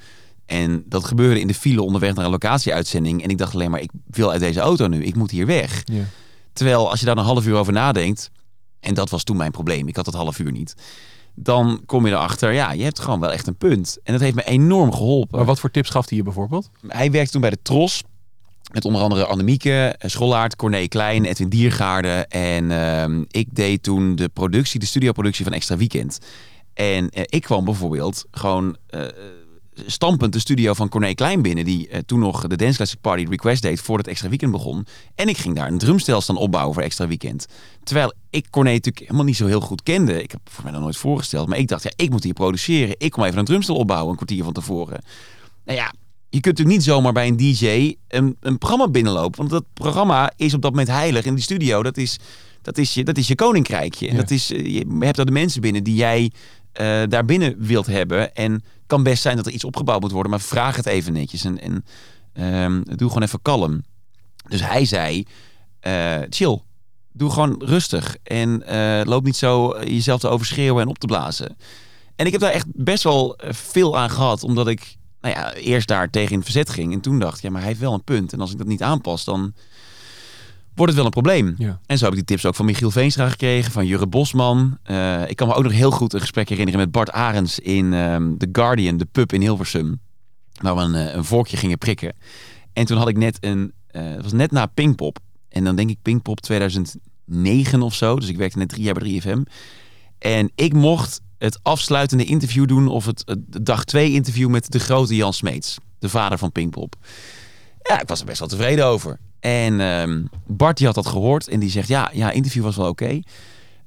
[0.52, 3.22] En dat gebeurde in de file onderweg naar een locatieuitzending.
[3.22, 5.04] En ik dacht alleen maar, ik wil uit deze auto nu.
[5.04, 5.82] Ik moet hier weg.
[5.84, 6.04] Ja.
[6.52, 8.30] Terwijl als je daar een half uur over nadenkt,
[8.80, 10.74] en dat was toen mijn probleem, ik had dat half uur niet,
[11.34, 13.98] dan kom je erachter, ja, je hebt gewoon wel echt een punt.
[14.02, 15.36] En dat heeft me enorm geholpen.
[15.36, 16.70] Maar wat voor tips gaf hij je bijvoorbeeld?
[16.88, 18.02] Hij werkte toen bij de Tros.
[18.72, 22.26] Met onder andere Annemieke, eh, Schollaert, Corné Klein, Edwin Diergaarde.
[22.28, 26.18] En ehm, ik deed toen de productie, de studioproductie van Extra Weekend.
[26.74, 29.00] En eh, ik kwam bijvoorbeeld gewoon eh,
[29.86, 31.64] stampend de studio van Corné Klein binnen.
[31.64, 34.86] Die eh, toen nog de Dance Classic Party request deed voordat Extra Weekend begon.
[35.14, 37.46] En ik ging daar een drumstel staan opbouwen voor Extra Weekend.
[37.82, 40.22] Terwijl ik Corné natuurlijk helemaal niet zo heel goed kende.
[40.22, 41.48] Ik heb voor mij nog nooit voorgesteld.
[41.48, 42.94] Maar ik dacht, ja, ik moet hier produceren.
[42.98, 45.02] Ik kom even een drumstel opbouwen een kwartier van tevoren.
[45.64, 45.92] Nou ja,
[46.28, 49.38] je kunt natuurlijk niet zomaar bij een DJ een, een programma binnenlopen.
[49.38, 51.24] Want dat programma is op dat moment heilig.
[51.24, 52.18] En die studio, dat is,
[52.62, 54.06] dat is, je, dat is je koninkrijkje.
[54.08, 54.20] En Ja.
[54.20, 56.30] dat is, eh, je hebt daar de mensen binnen die jij
[56.72, 58.34] eh daar binnen wilt hebben.
[58.34, 60.30] En kan best zijn dat er iets opgebouwd moet worden.
[60.30, 61.44] Maar vraag het even netjes.
[61.44, 61.84] En, en
[62.32, 63.82] ehm, doe gewoon even kalm.
[64.48, 65.26] Dus hij zei,
[65.80, 66.60] eh, chill.
[67.12, 68.16] Doe gewoon rustig.
[68.22, 71.56] En eh, loop niet zo jezelf te overschreeuwen en op te blazen.
[72.16, 74.42] En ik heb daar echt best wel eh, veel aan gehad.
[74.42, 76.92] Omdat ik nou ja, eerst daar tegen in verzet ging.
[76.92, 78.32] En toen dacht, ja, maar hij heeft wel een punt.
[78.32, 79.54] En als ik dat niet aanpas, dan
[80.74, 81.54] wordt het wel een probleem.
[81.58, 81.80] Ja.
[81.86, 84.78] En zo heb ik die tips ook van Michiel Veenstra gekregen, van Jurre Bosman.
[84.82, 87.92] Eh, ik kan me ook nog heel goed een gesprek herinneren met Bart Arends in
[87.92, 90.00] ehm The Guardian, de pub in Hilversum.
[90.60, 92.14] Waar we een, eh, een vorkje gingen prikken.
[92.72, 95.18] En toen had ik net een, eh, het was net na Pinkpop.
[95.48, 98.16] En dan denk ik Pinkpop 2009 of zo.
[98.18, 99.42] Dus ik werkte net drie jaar bij 3FM.
[100.18, 104.78] En ik mocht het afsluitende interview doen, of het, het dag twee interview met de
[104.78, 106.94] grote Jan Smeets, de vader van Pinkpop.
[107.82, 109.18] Ja, ik was er best wel tevreden over.
[109.42, 112.88] En ehm, Bart die had dat gehoord en die zegt, ja, ja interview was wel
[112.88, 113.20] oké.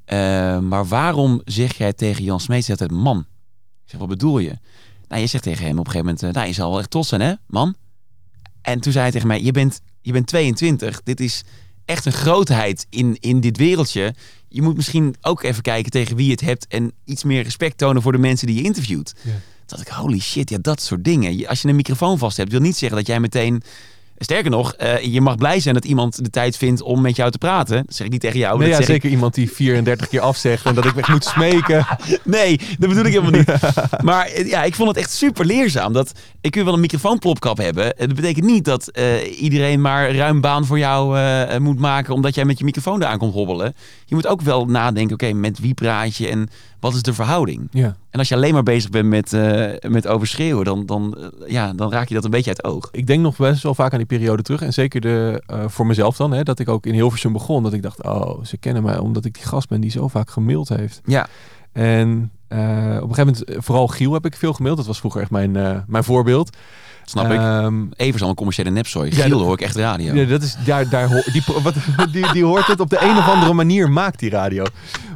[0.05, 3.19] Eh, maar waarom zeg jij tegen Jan Smeets altijd man?
[3.83, 4.57] Ik zeg, wat bedoel je?
[5.07, 6.89] Nou, je zegt tegen hem op een gegeven moment, eh, nou, je zal wel echt
[6.89, 7.75] trots zijn, hè, man?
[8.61, 11.01] En toen zei hij tegen mij, je bent, je bent 22.
[11.03, 11.43] Dit is
[11.85, 14.13] echt een grootheid in, in dit wereldje.
[14.47, 17.77] Je moet misschien ook even kijken tegen wie je het hebt en iets meer respect
[17.77, 19.13] tonen voor de mensen die je interviewt.
[19.21, 19.31] Ja.
[19.65, 21.47] Dat ik, holy shit, ja, dat soort dingen.
[21.47, 23.63] Als je een microfoon vast hebt, wil niet zeggen dat jij meteen.
[24.17, 27.31] Sterker nog, eh, je mag blij zijn dat iemand de tijd vindt om met jou
[27.31, 27.83] te praten.
[27.85, 28.57] Dat zeg ik niet tegen jou.
[28.59, 31.07] Nee, dat ja, zeg ik- zeker iemand die 34 keer afzegt en dat ik weg
[31.07, 31.85] moet smeken.
[32.23, 33.53] Nee, dat bedoel ik helemaal niet.
[34.03, 35.93] Maar eh, ja, ik vond het echt super leerzaam.
[35.93, 37.93] Dat, ik kun wel een microfoonplopkap hebben.
[37.97, 41.19] Dat betekent niet dat eh, iedereen maar ruim baan voor jou
[41.59, 42.13] moet maken...
[42.13, 43.75] omdat jij met je microfoon eraan komt hobbelen.
[44.05, 47.67] Je moet ook wel nadenken, oké, met wie praat je en wat is de verhouding?
[47.71, 47.95] Ja.
[48.09, 50.65] En als je alleen maar bezig bent met, eh, met overschreeuwen...
[50.65, 52.89] Dan, dan, eh, ja, dan raak je dat een beetje uit het oog.
[52.91, 54.61] Ik denk nog best wel vaak aan die periode terug.
[54.61, 56.31] En zeker de, eh, voor mezelf dan.
[56.31, 57.63] Hè, dat ik ook in Hilversum begon.
[57.63, 60.29] Dat ik dacht, oh, ze kennen mij omdat ik die gast ben die zo vaak
[60.29, 61.01] gemaild heeft.
[61.05, 61.27] Ja,
[61.71, 64.77] En op een gegeven moment, vooral Giel heb ik veel gemaild.
[64.77, 65.51] Dat was vroeger echt mijn,
[65.87, 66.57] mijn voorbeeld.
[67.05, 67.37] Snap ik.
[67.39, 69.09] Ehm, Even zo'n commerciële nepzooi.
[69.15, 70.13] ja, Giel dat- hoor ik echt radio.
[70.13, 71.73] Ja, dat is, daar, daar, hoor- die, wat,
[72.11, 74.63] die, die hoort het op de een of andere manier, maakt die radio.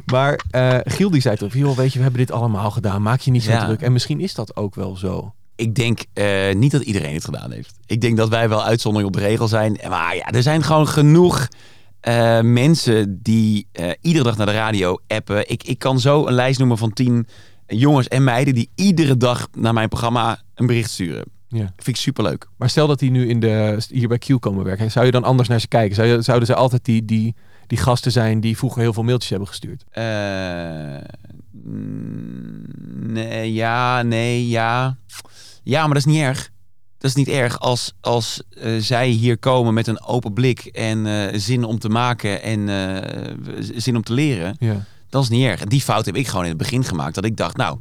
[0.06, 3.20] Maar eh, Giel die zei toch, joh, weet je, we hebben dit allemaal gedaan, maak
[3.20, 3.64] je niet zo Ja.
[3.64, 3.80] druk.
[3.82, 5.34] En misschien is dat ook wel zo.
[5.56, 7.74] Ik denk eh, niet dat iedereen het gedaan heeft.
[7.86, 9.78] Ik denk dat wij wel uitzondering op de regel zijn.
[9.88, 11.48] Maar ja, er zijn gewoon genoeg
[12.00, 13.66] eh, mensen die
[14.00, 15.50] iedere dag naar de radio appen.
[15.50, 17.26] Ik, ik kan zo een lijst noemen van tien
[17.66, 21.24] jongens en meiden die iedere dag naar mijn programma een bericht sturen.
[21.52, 21.72] Ja.
[21.76, 22.48] Vind ik superleuk.
[22.56, 25.24] Maar stel dat die nu in de, hier bij Q komen werken, zou je dan
[25.24, 25.94] anders naar ze kijken?
[25.94, 27.34] Zou je, zouden ze altijd die, die,
[27.66, 29.84] die gasten zijn die vroeger heel veel mailtjes hebben gestuurd?
[29.90, 30.04] Eh,
[33.12, 34.96] nee, ja, nee, ja.
[35.62, 36.50] Ja, maar dat is niet erg.
[36.98, 41.06] Dat is niet erg als, als eh, zij hier komen met een open blik en
[41.06, 42.68] eh, zin om te maken en
[43.76, 44.56] zin om te leren.
[44.58, 45.60] Ja, Dat is niet erg.
[45.60, 47.14] En die fout heb ik gewoon in het begin gemaakt.
[47.14, 47.78] Dat ik dacht, nou,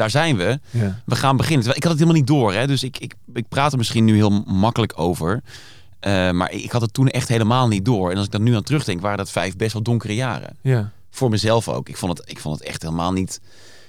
[0.00, 0.58] daar zijn we.
[0.70, 1.00] ja.
[1.04, 1.64] We gaan beginnen.
[1.64, 2.52] Terwijl ik had het helemaal niet door.
[2.52, 2.66] Hè?
[2.66, 5.40] Dus ik, ik, ik praat er misschien nu heel makkelijk over.
[6.00, 8.10] Eh, maar ik had het toen echt helemaal niet door.
[8.10, 10.56] En als ik dan nu aan terugdenk, waren dat vijf best wel donkere jaren.
[10.60, 10.90] ja.
[11.10, 11.88] Voor mezelf ook.
[11.88, 13.40] Ik vond het, ik vond het echt helemaal niet,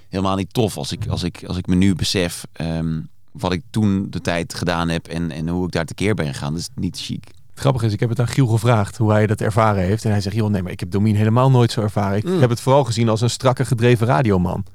[0.10, 3.00] helemaal niet tof als ik, als ik, als ik me nu besef ehm,
[3.32, 6.52] wat ik toen de tijd gedaan heb en, en hoe ik daar tekeer ben gegaan.
[6.52, 7.24] Dat is niet chic.
[7.26, 10.06] Het grappige is, ik heb het aan Giel gevraagd hoe hij dat ervaren heeft.
[10.06, 12.18] En hij zegt, joh, nee, maar ik heb Domien helemaal nooit zo ervaren.
[12.18, 12.40] Ik Mm.
[12.40, 14.66] heb het vooral gezien als een strakke gedreven radioman.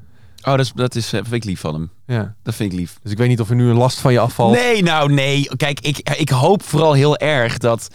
[0.42, 1.90] Oh, dat is, dat is, eh, vind ik lief van hem.
[2.06, 2.34] Ja.
[2.42, 2.98] Dat vind ik lief.
[3.02, 4.52] Dus ik weet niet of er nu een last van je afvalt.
[4.54, 5.48] Nee, nou nee.
[5.56, 7.88] Kijk, ik, ik hoop vooral heel erg dat.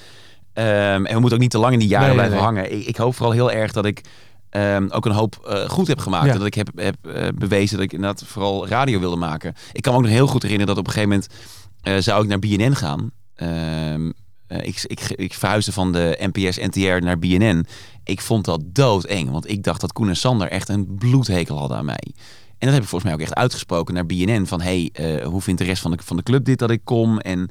[0.54, 2.46] ehm, en we moeten ook niet te lang in die jaren Nee, blijven nee.
[2.46, 2.72] hangen.
[2.80, 4.02] Ik, ik hoop vooral heel erg dat ik
[4.50, 6.26] ehm, ook een hoop eh, goed heb gemaakt.
[6.26, 6.32] Ja.
[6.32, 9.54] En dat ik heb, heb eh, bewezen dat ik inderdaad vooral radio wilde maken.
[9.72, 11.24] Ik kan me ook nog heel goed herinneren dat op een gegeven
[11.84, 13.12] moment zou ik naar BNN gaan.
[13.36, 13.50] Ehm,
[14.06, 14.10] eh,
[14.58, 17.66] ik, ik, ik verhuisde van de NPS NTR naar BNN.
[18.04, 19.32] Ik vond dat doodeng.
[19.32, 22.14] Want ik dacht dat Koen en Sander echt een bloedhekel hadden aan mij.
[22.58, 24.46] En dat heb ik volgens mij ook echt uitgesproken naar BNN.
[24.46, 26.82] Van hey, eh, hoe vindt de rest van de, van de club dit dat ik
[26.84, 27.20] kom?
[27.20, 27.50] En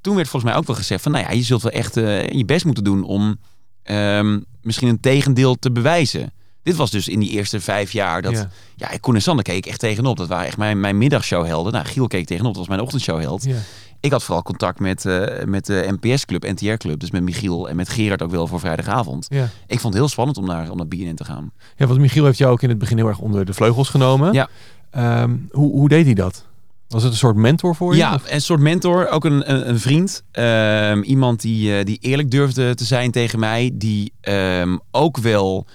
[0.00, 2.28] toen werd volgens mij ook wel gezegd van nou ja, je zult wel echt eh,
[2.28, 3.38] je best moeten doen om
[3.82, 6.32] ehm, misschien een tegendeel te bewijzen.
[6.62, 8.50] Dit was dus in die eerste vijf jaar dat Ja.
[8.76, 10.16] ja, Koen en Sander keek ik echt tegenop.
[10.16, 11.72] Dat waren echt mijn, mijn middagshowhelden.
[11.72, 13.44] Nou, Giel keek tegenop, dat was mijn ochtendshowheld.
[13.44, 13.56] Ja.
[14.00, 17.00] Ik had vooral contact met, eh, met de NPS-club, NTR-club.
[17.00, 19.26] Dus met Michiel en met Gerard ook wel voor vrijdagavond.
[19.28, 19.48] Ja.
[19.66, 21.52] Ik vond het heel spannend om naar, om naar BNN te gaan.
[21.76, 24.32] ja, want Michiel heeft jou ook in het begin heel erg onder de vleugels genomen.
[24.32, 24.48] Ja.
[24.90, 26.46] Ehm, hoe, hoe deed hij dat?
[26.88, 27.98] Was het een soort mentor voor je?
[27.98, 30.22] Ja, een soort mentor, ook een, een, een vriend.
[30.30, 33.70] Ehm, iemand die, eh, die eerlijk durfde te zijn tegen mij.
[33.74, 35.66] Die ehm, ook wel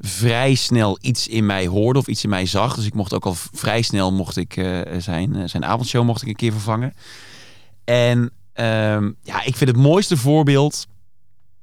[0.00, 2.74] vrij snel iets in mij hoorde of iets in mij zag.
[2.74, 6.28] Dus ik mocht ook al vrij snel mocht ik, eh, zijn, zijn avondshow mocht ik
[6.28, 6.94] een keer vervangen.
[7.84, 10.86] En ehm, ja, ik vind het mooiste voorbeeld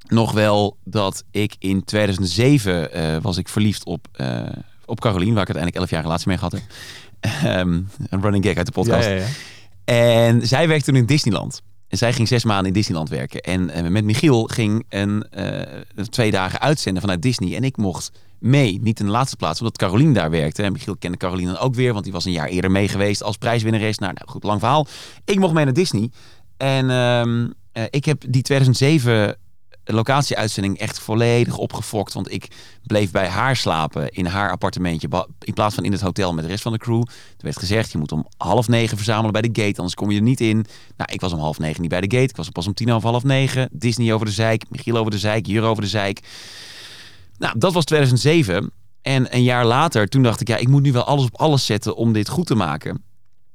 [0.08, 4.42] nog wel dat ik in 2007 eh, was ik verliefd op, eh,
[4.86, 6.62] op Carolien, waar ik uiteindelijk 11 jaar relatie mee gehad heb.
[7.20, 9.08] Ehm, een running gag uit de podcast.
[9.08, 9.28] Ja, ja, ja.
[9.84, 11.62] En zij werkte toen in Disneyland.
[11.88, 13.42] En zij ging zes maanden in Disneyland werken.
[13.42, 15.26] En eh, met Michiel ging een
[16.10, 17.56] twee dagen uitzenden vanuit Disney.
[17.56, 18.80] En ik mocht mee.
[18.82, 20.64] Niet in de laatste plaats, omdat Caroline daar werkte.
[20.64, 23.24] En Michiel kende Caroline dan ook weer, want die was een jaar eerder mee geweest
[23.24, 23.98] als prijswinnares.
[23.98, 24.88] Nou, nou goed, lang verhaal.
[25.26, 26.10] Ik mocht mee naar Disney.
[26.58, 29.38] En ehm, eh, ik heb die 2007
[29.86, 32.14] locatieuitzending echt volledig opgefokt.
[32.14, 32.48] Want ik
[32.84, 35.28] bleef bij haar slapen in haar appartementje.
[35.40, 37.02] In plaats van in het hotel met de rest van de crew.
[37.08, 39.78] Er werd gezegd, je moet om half negen verzamelen bij de gate.
[39.78, 40.66] Anders kom je er niet in.
[40.98, 42.30] Nou, ik was om half negen niet bij de gate.
[42.30, 43.70] Ik was pas om tien over half negen.
[43.72, 44.64] Disney over de zeik.
[44.70, 45.46] Michiel over de zeik.
[45.46, 46.20] Jur over de zeik.
[47.42, 48.72] Nou, dat was 2007.
[49.02, 51.66] En een jaar later, toen dacht ik, ja, ik moet nu wel alles op alles
[51.66, 53.04] zetten om dit goed te maken.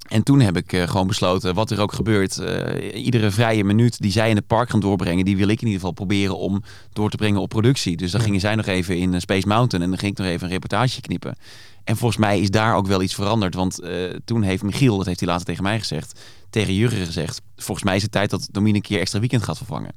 [0.08, 4.00] En toen heb ik eh, gewoon besloten, wat er ook gebeurt, eh, iedere vrije minuut
[4.00, 6.62] die zij in het park gaan doorbrengen, die wil ik in ieder geval proberen om
[6.92, 7.96] door te brengen op productie.
[7.96, 10.26] Dus dan gingen zij nog even in eh, Space Mountain en dan ging ik nog
[10.26, 11.36] even een reportage knippen.
[11.84, 13.80] En volgens mij is daar ook wel iets veranderd, want
[14.24, 16.20] toen heeft Michiel, dat heeft hij later tegen mij gezegd,
[16.50, 19.56] tegen Jurgen gezegd, volgens mij is het tijd dat Domine een keer extra weekend gaat
[19.56, 19.94] vervangen.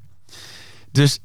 [0.92, 1.20] Dus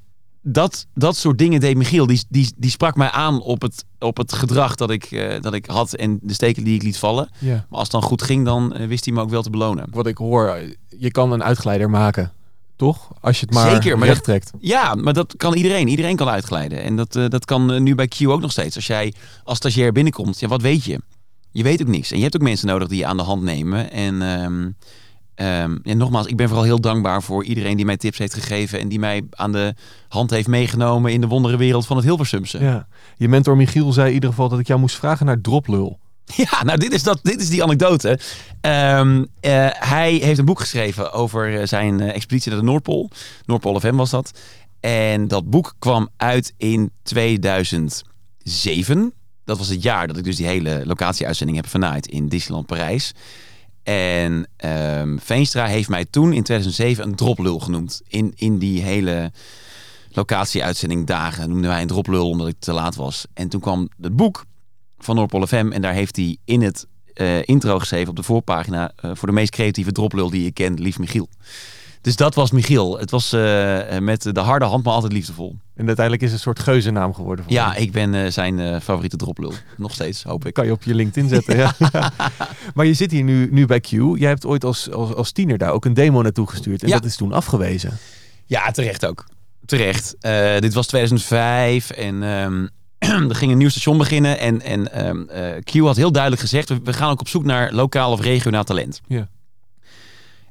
[0.46, 2.06] dat, dat soort dingen deed Michiel.
[2.06, 5.54] Die, die, die sprak mij aan op het, op het gedrag dat ik, eh, dat
[5.54, 7.28] ik had en de steken die ik liet vallen.
[7.38, 7.52] Ja.
[7.52, 9.86] Maar als het dan goed ging, dan eh, wist hij me ook wel te belonen.
[9.90, 10.58] Wat ik hoor,
[10.98, 12.32] je kan een uitgeleider maken.
[12.76, 13.10] Toch?
[13.20, 14.50] Als je het maar, Zeker, maar recht trekt.
[14.60, 15.88] Ja, maar dat kan iedereen.
[15.88, 16.82] Iedereen kan uitglijden.
[16.82, 18.76] En dat, eh, dat kan nu bij Q ook nog steeds.
[18.76, 21.00] Als jij als stagiair binnenkomt, ja, wat weet je?
[21.50, 22.10] Je weet ook niks.
[22.10, 23.90] En je hebt ook mensen nodig die je aan de hand nemen.
[23.90, 24.70] En ehm,
[25.34, 28.80] ehm, ja, nogmaals, ik ben vooral heel dankbaar voor iedereen die mij tips heeft gegeven.
[28.80, 29.74] En die mij aan de
[30.08, 32.58] hand heeft meegenomen in de wonderenwereld van het Hilversumse.
[32.58, 32.86] Ja.
[33.16, 35.98] Je mentor Michiel zei in ieder geval dat ik jou moest vragen naar droplul.
[36.36, 38.18] Ja, nou, dit is, dat, dit is die anekdote.
[38.60, 43.10] Ehm, eh, hij heeft een boek geschreven over eh, zijn eh, expeditie naar de Noordpool.
[43.44, 44.38] Noordpool FM was dat.
[44.80, 49.12] En dat boek kwam uit in 2007.
[49.44, 53.12] Dat was het jaar dat ik dus die hele locatieuitzending heb vernaaid in Disneyland Parijs.
[53.84, 58.02] En ehm, Veenstra heeft mij toen in 2007 een droplul genoemd.
[58.08, 59.32] In, in die hele
[60.10, 63.26] locatieuitzending dagen noemden wij een droplul omdat ik te laat was.
[63.34, 64.44] En toen kwam het boek
[64.98, 65.70] van Noordpool FM.
[65.72, 68.92] En daar heeft hij in het eh, intro geschreven op de voorpagina...
[68.96, 71.28] eh, voor de meest creatieve droplul die je kent, lief Michiel.
[72.04, 72.98] Dus dat was Michiel.
[72.98, 75.56] Het was eh, met de harde hand, maar altijd liefdevol.
[75.74, 77.44] En uiteindelijk is het een soort geuzennaam geworden.
[77.44, 79.52] voor Ja, ik ben eh, zijn eh, favoriete droplul.
[79.76, 80.54] Nog steeds, hoop ik.
[80.54, 81.56] kan je op je LinkedIn zetten.
[81.56, 81.74] ja.
[82.74, 83.88] maar je zit hier nu, nu bij Q.
[83.90, 86.82] Jij hebt ooit als, als, als tiener daar ook een demo naartoe gestuurd.
[86.82, 86.94] En Ja.
[86.94, 87.98] dat is toen afgewezen.
[88.46, 89.24] Ja, terecht ook.
[89.66, 90.16] Terecht.
[90.20, 92.66] Eh, dit was 2005 en ehm,
[93.28, 94.38] er ging een nieuw station beginnen.
[94.38, 97.44] En, en ehm, eh, Q had heel duidelijk gezegd, we, we gaan ook op zoek
[97.44, 99.00] naar lokaal of regionaal talent.
[99.06, 99.28] Ja.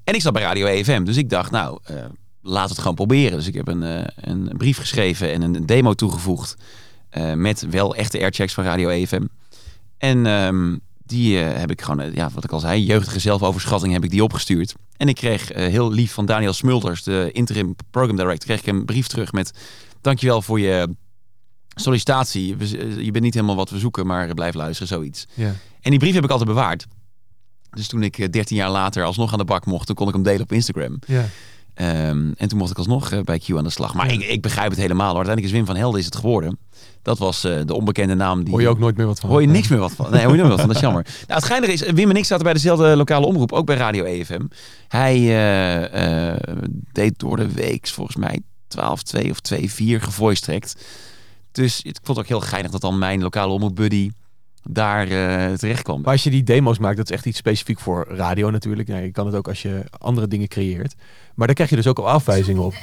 [0.04, 1.96] En ik zat bij Radio EFM, dus ik dacht, nou, eh
[2.46, 3.38] laat het gewoon proberen.
[3.38, 6.56] Dus ik heb een, eh, een brief geschreven en een demo toegevoegd.
[7.10, 9.24] eh, met wel echte airchecks van Radio EFM.
[9.98, 14.10] En ehm, die heb ik gewoon, ja, wat ik al zei, jeugdige zelfoverschatting heb ik
[14.10, 14.76] die opgestuurd.
[14.98, 18.86] En ik kreeg heel lief van Daniel Smulders, de interim program director, kreeg ik een
[18.86, 19.52] brief terug met
[20.02, 20.96] dankjewel voor je
[21.76, 22.56] sollicitatie.
[23.04, 25.28] Je bent niet helemaal wat we zoeken, maar blijf luisteren, zoiets.
[25.34, 25.56] Ja.
[25.82, 26.86] En die brief heb ik altijd bewaard.
[27.74, 30.14] Dus toen ik eh, 13 jaar later alsnog aan de bak mocht, toen kon ik
[30.14, 31.00] hem delen op Instagram.
[31.08, 31.26] Ja.
[31.74, 33.94] Ehm, en toen mocht ik alsnog eh, bij Q aan de slag.
[33.94, 34.12] Maar Ja.
[34.12, 35.16] ik, ik begrijp het helemaal.
[35.16, 36.58] Uiteindelijk is Wim van Helden is het geworden.
[37.02, 38.44] Dat was eh, de onbekende naam.
[38.44, 38.54] Die...
[38.54, 39.30] Hoor je ook nooit meer wat van.
[39.30, 40.12] Hoor je niks meer wat van.
[40.12, 40.68] Nee, hoor je nooit meer wat van.
[40.68, 41.04] Dat is jammer.
[41.28, 44.04] Nou, het geinige is, Wim en ik zaten bij dezelfde lokale omroep, ook bij Radio
[44.04, 44.42] EFM.
[44.88, 46.40] Hij eh, eh,
[46.92, 48.40] deed door de week volgens mij
[48.78, 50.86] 12-2 of 2-4 gevoistrekt.
[51.52, 54.12] Dus ik vond het ook heel geinig dat dan mijn lokale omroep buddy
[54.64, 56.02] daar eh, terecht kwam.
[56.02, 58.88] Maar als je die demo's maakt, dat is echt iets specifiek voor radio natuurlijk.
[58.88, 60.96] Ja, je kan het ook als je andere dingen creëert.
[61.36, 62.74] Maar daar krijg je dus ook al afwijzingen op.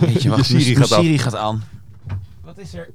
[0.00, 0.88] Weet je, wacht, Je Siri gaat.
[0.88, 1.64] Siri gaat aan.
[2.42, 2.90] Wat is er?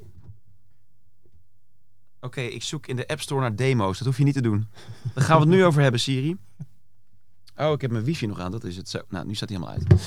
[2.21, 3.97] Oké, ik zoek in de App Store naar demo's.
[3.97, 4.67] Dat hoef je niet te doen.
[5.13, 6.37] Daar gaan we het nu over hebben, Siri.
[7.57, 8.51] Oh, ik heb mijn wifi nog aan.
[8.51, 8.99] Dat is het zo.
[9.09, 10.01] Nou, nu staat hij helemaal uit.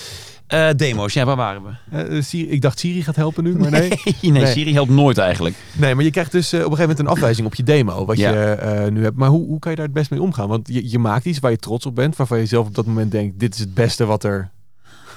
[0.46, 1.96] Eh, demo's, ja, waar waren we?
[1.96, 3.88] Eh, Siri, ik dacht Siri gaat helpen nu, maar nee.
[4.22, 4.46] nee, Nee.
[4.46, 5.56] Siri helpt nooit eigenlijk.
[5.72, 8.04] Nee, maar je krijgt dus eh, op een gegeven moment een afwijzing op je demo.
[8.04, 8.30] Wat Ja.
[8.30, 9.16] je eh, nu hebt.
[9.16, 10.48] Maar hoe, hoe kan je daar het best mee omgaan?
[10.48, 12.16] Want je, je maakt iets waar je trots op bent.
[12.16, 14.50] Waarvan je zelf op dat moment denkt, dit is het beste wat er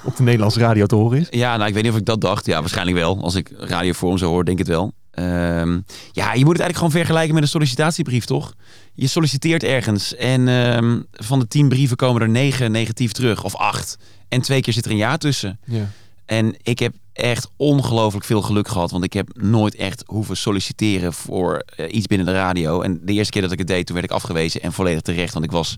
[0.04, 1.26] op de Nederlandse radio te horen is.
[1.30, 2.46] Ja, nou, ik weet niet of ik dat dacht.
[2.46, 3.22] Ja, waarschijnlijk wel.
[3.22, 4.92] Als ik radioforum zo hoor, denk ik het wel.
[5.12, 5.80] Ehm,
[6.12, 8.54] ja, je moet het eigenlijk gewoon vergelijken met een sollicitatiebrief, toch?
[8.92, 13.56] Je solliciteert ergens en ehm, van de tien brieven komen er negen negatief terug, of
[13.56, 13.98] acht.
[14.28, 15.60] En twee keer zit er een ja tussen.
[15.64, 15.90] Ja.
[16.24, 21.12] En ik heb echt ongelooflijk veel geluk gehad, want ik heb nooit echt hoeven solliciteren
[21.12, 22.80] voor eh, iets binnen de radio.
[22.80, 25.32] En de eerste keer dat ik het deed, toen werd ik afgewezen en volledig terecht,
[25.32, 25.76] want ik was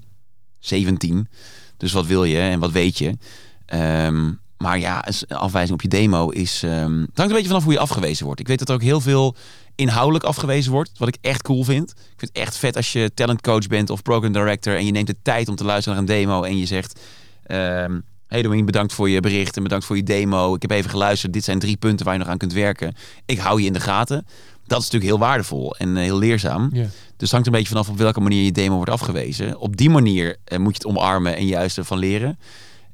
[0.59, 1.29] 17.
[1.77, 3.17] Dus wat wil je en wat weet je?
[3.67, 4.33] Ehm,
[4.65, 6.63] maar ja, een afwijzing op je demo is.
[6.63, 8.41] ehm, het hangt een beetje vanaf hoe je afgewezen wordt.
[8.41, 9.35] Ik weet dat er ook heel veel
[9.75, 11.91] inhoudelijk afgewezen wordt, wat ik echt cool vind.
[11.91, 15.07] Ik vind het echt vet als je talentcoach bent of program director en je neemt
[15.07, 17.01] de tijd om te luisteren naar een demo en je zegt.
[17.47, 20.55] ehm Hey Domien, bedankt voor je bericht en bedankt voor je demo.
[20.55, 21.33] Ik heb even geluisterd.
[21.33, 22.95] Dit zijn drie punten waar je nog aan kunt werken.
[23.27, 24.27] Ik hou je in de gaten.
[24.67, 26.69] Dat is natuurlijk heel waardevol en eh, heel leerzaam.
[26.73, 29.59] Dus het hangt een beetje vanaf op welke manier je demo wordt afgewezen.
[29.59, 32.39] Op die manier eh, moet je het omarmen en juist ervan leren.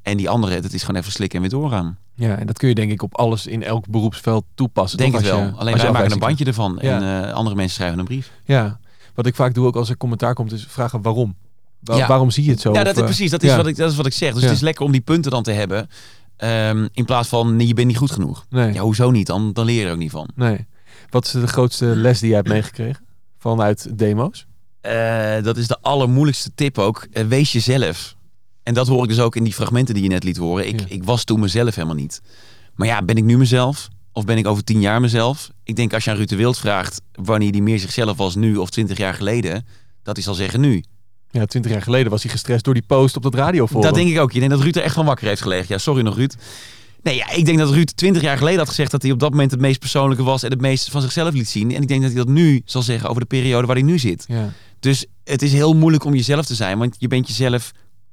[0.02, 1.98] En die andere, dat is gewoon even slikken en weer doorgaan.
[2.14, 4.98] ja, en dat kun je denk ik op alles in elk beroepsveld toepassen.
[4.98, 5.20] Denk toch?
[5.22, 5.40] het wel.
[5.40, 6.78] je- Alleen wij maken een bandje ervan.
[6.82, 7.00] Ja.
[7.00, 8.30] En eh, andere mensen schrijven een brief.
[8.44, 8.78] Ja,
[9.14, 11.36] wat ik vaak doe ook als er commentaar komt is vragen waarom.
[11.80, 12.06] Wa- Ja.
[12.06, 12.72] Waarom zie je het zo?
[12.72, 13.30] Ja, dat is eh, precies.
[13.30, 13.56] Dat is, ja.
[13.56, 14.34] wat ik, dat is wat ik zeg.
[14.34, 15.88] Dus het is lekker om die punten dan te hebben.
[16.36, 18.46] ehm, in plaats van, nee, je bent niet goed genoeg.
[18.50, 19.26] Nee, Ja, hoezo niet?
[19.26, 20.28] Dan, dan leer je er ook niet van.
[20.34, 20.66] nee.
[21.10, 23.04] Wat is de grootste les die jij hebt meegekregen?
[23.38, 24.46] Vanuit demo's?
[24.80, 27.06] Eh, dat is de allermoeilijkste tip ook.
[27.28, 28.16] Wees jezelf.
[28.62, 30.68] En dat hoor ik dus ook in die fragmenten die je net liet horen.
[30.68, 30.86] Ik, Ja.
[30.88, 32.20] ik was toen mezelf helemaal niet.
[32.74, 33.88] Maar ja, ben ik nu mezelf?
[34.12, 35.50] Of ben ik over tien jaar mezelf?
[35.64, 38.56] Ik denk als je aan Ruud de Wild vraagt wanneer hij meer zichzelf was nu
[38.56, 39.66] of twintig jaar geleden,
[40.02, 40.84] dat hij zal zeggen nu.
[41.30, 43.82] Ja, twintig jaar geleden was hij gestrest door die post op dat radioforum.
[43.82, 44.32] Dat denk ik ook.
[44.32, 45.66] Je denkt dat Ruud er echt van wakker heeft gelegen.
[45.68, 46.34] Ja, sorry nog Ruud.
[47.02, 49.30] Nee, ja, ik denk dat Ruud twintig jaar geleden had gezegd dat hij op dat
[49.30, 51.74] moment het meest persoonlijke was en het meest van zichzelf liet zien.
[51.74, 53.98] En ik denk dat hij dat nu zal zeggen over de periode waar hij nu
[53.98, 54.24] zit.
[54.28, 54.52] Ja.
[54.80, 57.70] Dus het is heel moeilijk om jezelf te zijn, want je bent jezelf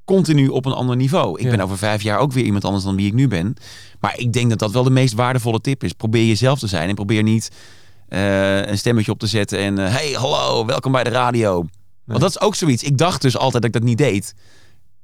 [0.08, 1.38] continu op een ander niveau.
[1.39, 1.50] Ik Ja.
[1.52, 3.54] ben over vijf jaar ook weer iemand anders dan wie ik nu ben.
[4.00, 5.93] Maar ik denk dat dat wel de meest waardevolle tip is.
[5.93, 7.52] Probeer jezelf te zijn en probeer niet
[8.10, 11.65] eh, een stemmetje op te zetten en eh, hey, hallo, welkom bij de radio.
[12.06, 12.84] Want dat is ook zoiets.
[12.84, 14.34] Ik dacht dus altijd dat ik dat niet deed.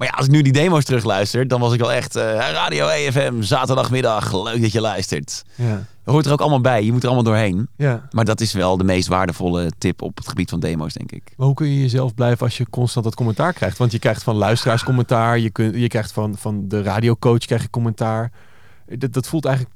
[0.04, 2.88] Maar ja, als ik nu die demo's terugluister, dan was ik wel echt eh, Radio
[2.88, 5.44] EFM, zaterdagmiddag, leuk dat je luistert.
[5.56, 5.86] Ja.
[6.04, 6.84] Hoort er ook allemaal bij.
[6.84, 7.68] Je moet er allemaal doorheen.
[7.76, 8.08] ja.
[8.12, 11.34] Maar dat is wel de meest waardevolle tip op het gebied van demo's, denk ik.
[11.38, 13.78] Maar hoe kun je jezelf blijven als je constant dat commentaar krijgt?
[13.78, 17.62] Want je krijgt van luisteraars commentaar, je, kunt, je krijgt van, van de radiocoach krijg
[17.62, 18.32] je commentaar.
[18.98, 19.76] Dat, dat voelt eigenlijk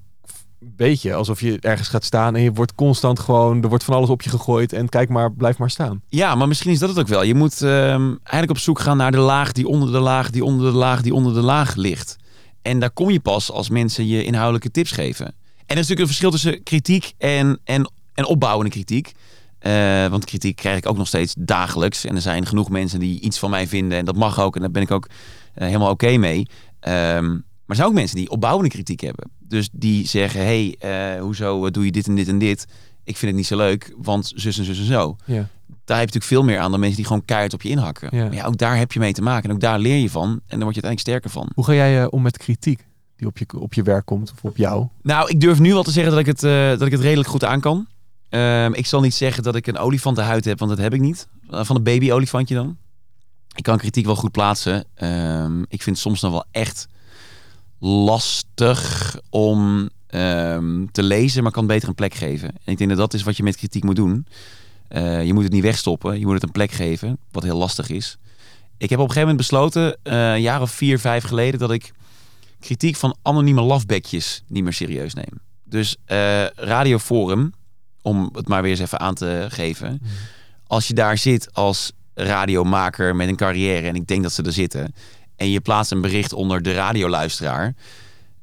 [0.59, 4.09] beetje alsof je ergens gaat staan en je wordt constant gewoon, er wordt van alles
[4.09, 6.01] op je gegooid en kijk maar, blijf maar staan.
[6.07, 7.23] Ja, maar misschien is dat het ook wel.
[7.23, 10.43] Je moet ehm, eigenlijk op zoek gaan naar de laag die onder de laag, die
[10.43, 12.15] onder de laag, die onder de laag ligt.
[12.61, 15.25] En daar kom je pas als mensen je inhoudelijke tips geven.
[15.25, 19.11] En er is natuurlijk een verschil tussen kritiek en, en, en opbouwende kritiek.
[19.59, 22.05] Eh, want kritiek krijg ik ook nog steeds dagelijks.
[22.05, 23.97] En er zijn genoeg mensen die iets van mij vinden.
[23.97, 24.55] En dat mag ook.
[24.55, 25.07] En daar ben ik ook
[25.53, 26.47] eh, helemaal oké mee.
[26.79, 27.37] Ehm,
[27.67, 29.29] maar er zijn ook mensen die opbouwende kritiek hebben.
[29.39, 32.65] Dus die zeggen, hey, eh, hoezo doe je dit en dit en dit?
[33.03, 35.33] Ik vind het niet zo leuk, want zus en zus en zo Ja.
[35.33, 35.43] daar
[35.75, 38.09] heb je natuurlijk veel meer aan dan mensen die gewoon keihard op je inhakken.
[38.17, 38.23] Ja.
[38.23, 39.49] Maar ja, ook daar heb je mee te maken.
[39.49, 40.29] En ook daar leer je van.
[40.29, 41.49] En dan word je uiteindelijk sterker van.
[41.53, 44.43] Hoe ga jij eh, om met kritiek die op je, op je werk komt of
[44.43, 44.87] op jou?
[45.01, 47.29] Nou, ik durf nu wel te zeggen dat ik het, eh, dat ik het redelijk
[47.29, 47.87] goed aan kan.
[48.29, 51.27] Ehm, ik zal niet zeggen dat ik een olifantenhuid heb, want dat heb ik niet.
[51.49, 52.77] Van een baby-olifantje dan.
[53.55, 54.85] ik kan kritiek wel goed plaatsen.
[54.93, 56.87] Ehm, ik vind soms nog wel echt
[57.79, 62.49] lastig om ehm, te lezen, maar kan beter een plek geven.
[62.49, 64.25] En ik denk dat dat is wat je met kritiek moet doen.
[64.87, 67.89] Eh, je moet het niet wegstoppen, je moet het een plek geven, wat heel lastig
[67.89, 68.17] is.
[68.77, 71.71] Ik heb op een gegeven moment besloten, eh, een jaar of vier, vijf geleden, dat
[71.71, 71.93] ik
[72.59, 75.41] kritiek van anonieme lafbekjes niet meer serieus neem.
[75.63, 77.53] Dus eh Radioforum,
[78.01, 80.01] om het maar weer eens even aan te geven.
[80.67, 84.53] Als je daar zit als radiomaker met een carrière, en ik denk dat ze er
[84.53, 84.93] zitten,
[85.37, 87.75] en je plaatst een bericht onder de radioluisteraar,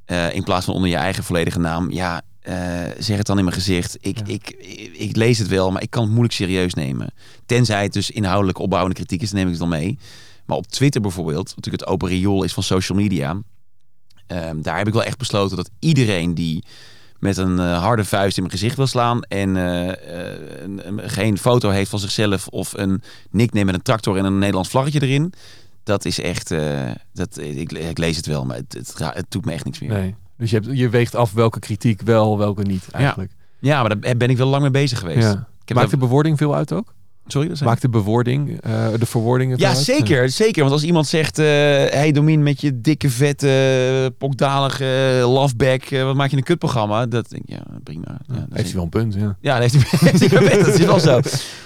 [0.04, 2.54] eh, in plaats van onder je eigen volledige naam, ja, eh,
[2.98, 3.96] zeg het dan in mijn gezicht.
[4.00, 7.12] Ik, ik, ik, ik lees het wel, maar ik kan het moeilijk serieus nemen.
[7.46, 9.98] Tenzij het dus inhoudelijk opbouwende kritiek is, dan neem ik het dan mee.
[10.46, 13.40] Maar op Twitter bijvoorbeeld, wat natuurlijk het open riool is van social media,
[14.26, 16.64] ehm, daar heb ik wel echt besloten dat iedereen die
[17.18, 21.70] met een eh, harde vuist in mijn gezicht wil slaan en een- een- geen foto
[21.70, 25.32] heeft van zichzelf of een nickname met een tractor en een Nederlands vlaggetje erin,
[25.84, 29.52] dat is echt, eh, dat, ik, ik lees het wel, maar het, het, doet me
[29.52, 29.90] echt niks meer.
[29.90, 30.14] Nee.
[30.36, 33.32] Dus je, hebt, je weegt af welke kritiek wel, welke niet eigenlijk.
[33.58, 35.22] Ja, maar daar ben ik wel lang mee bezig geweest.
[35.22, 35.32] Ja.
[35.32, 36.94] Ik heb Maakt de bewoording veel uit ook?
[37.26, 39.84] Sorry, dat Maakt de bewoording, eh, de verwoordingen veel Ja, uit?
[39.84, 40.60] zeker, zeker.
[40.60, 46.14] Want als iemand zegt, eh hey Domien met je dikke, vette, pokdalige loveback, eh, wat
[46.14, 47.06] maak je een kutprogramma?
[47.06, 48.18] Dat denk ik, ja, prima.
[48.26, 49.36] Ja, dat Heeft hij wel een punt, ja.
[49.40, 51.20] Ja, dat heeft hij- dat is wel zo.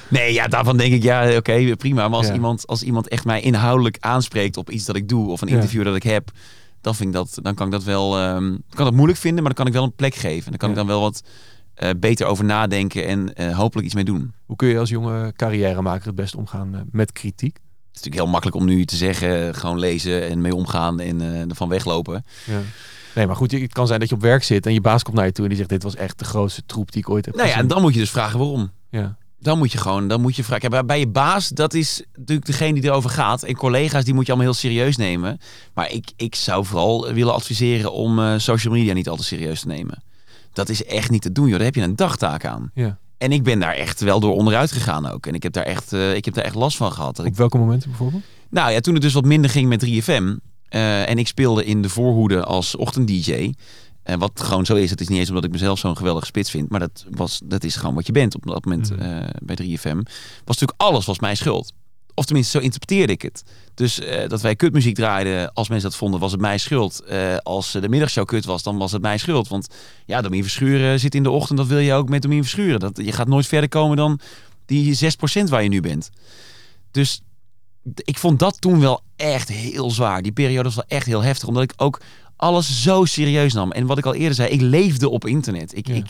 [0.09, 2.09] Nee, ja, daarvan denk ik, ja, oké, prima.
[2.09, 5.40] Maar als, iemand, als iemand echt mij inhoudelijk aanspreekt op iets dat ik doe of
[5.40, 6.30] een interview dat ik heb,
[6.80, 9.54] dan, vind ik dat, dan kan ik dat wel, ehm, kan dat moeilijk vinden, maar
[9.54, 10.50] dan kan ik wel een plek geven.
[10.50, 11.22] Dan kan ik dan wel wat
[11.79, 14.33] eh, beter over nadenken en eh, hopelijk iets mee doen.
[14.47, 17.55] Hoe kun je als jonge carrièremaker het best omgaan eh, met kritiek?
[17.55, 21.20] Het is natuurlijk heel makkelijk om nu te zeggen, gewoon lezen en mee omgaan en
[21.49, 22.24] ervan weglopen.
[22.45, 22.61] Ja.
[23.14, 25.16] Nee, maar goed, het kan zijn dat je op werk zit en je baas komt
[25.16, 27.24] naar je toe en die zegt: Dit was echt de grootste troep die ik ooit
[27.24, 28.70] heb Nou ja, en dan moet je dus vragen waarom.
[28.91, 29.16] Ja.
[29.41, 30.87] Dan moet je gewoon, dan moet je vragen.
[30.87, 33.43] Bij- je baas, dat is natuurlijk degene die erover gaat.
[33.43, 35.39] En collega's, die moet je allemaal heel serieus nemen.
[35.74, 39.66] Maar ik, ik zou vooral willen adviseren om social media niet al te serieus te
[39.66, 40.03] nemen.
[40.53, 41.57] Dat is echt niet te doen, joh.
[41.57, 42.70] Daar heb je een dagtaak aan.
[42.74, 42.99] Ja.
[43.18, 45.26] En ik ben daar echt wel door onderuit gegaan ook.
[45.26, 47.18] En ik heb daar echt, eh, ik heb daar echt last van gehad.
[47.18, 48.22] Op welke momenten bijvoorbeeld?
[48.51, 50.36] nou ja, toen het dus wat minder ging met 3FM.
[50.68, 53.53] eh, en ik speelde in de voorhoede als ochtend-DJ.
[54.03, 56.51] En wat gewoon zo is, het is niet eens omdat ik mezelf zo'n geweldige spits
[56.51, 56.68] vind.
[56.70, 59.99] Maar dat, was, dat is gewoon wat je bent op dat moment eh, bij 3FM.
[60.44, 61.72] Was natuurlijk alles was mijn schuld.
[62.19, 63.43] Of tenminste, zo interpreteerde ik het.
[63.75, 67.01] Dus eh, dat wij kutmuziek draaiden, als mensen dat vonden, was het mijn schuld.
[67.01, 69.49] Eh, als de middagshow kut was, dan was het mijn schuld.
[69.49, 69.69] Want
[70.07, 72.81] ja, Domien Verschuren zit in de ochtend, dat wil je ook met Domien Verschuren.
[72.81, 74.21] Dat, je gaat nooit verder komen dan
[74.66, 76.11] die 6% waar je nu bent.
[76.91, 77.23] Dus
[77.95, 80.23] ik vond dat toen wel echt heel zwaar.
[80.23, 81.49] Die periode was wel echt heel heftig.
[81.49, 82.01] Omdat ik ook
[82.37, 83.73] alles zo serieus nam.
[83.73, 85.77] En wat ik al eerder zei, ik leefde op internet.
[85.77, 85.95] Ik, Ja.
[85.95, 86.07] ik,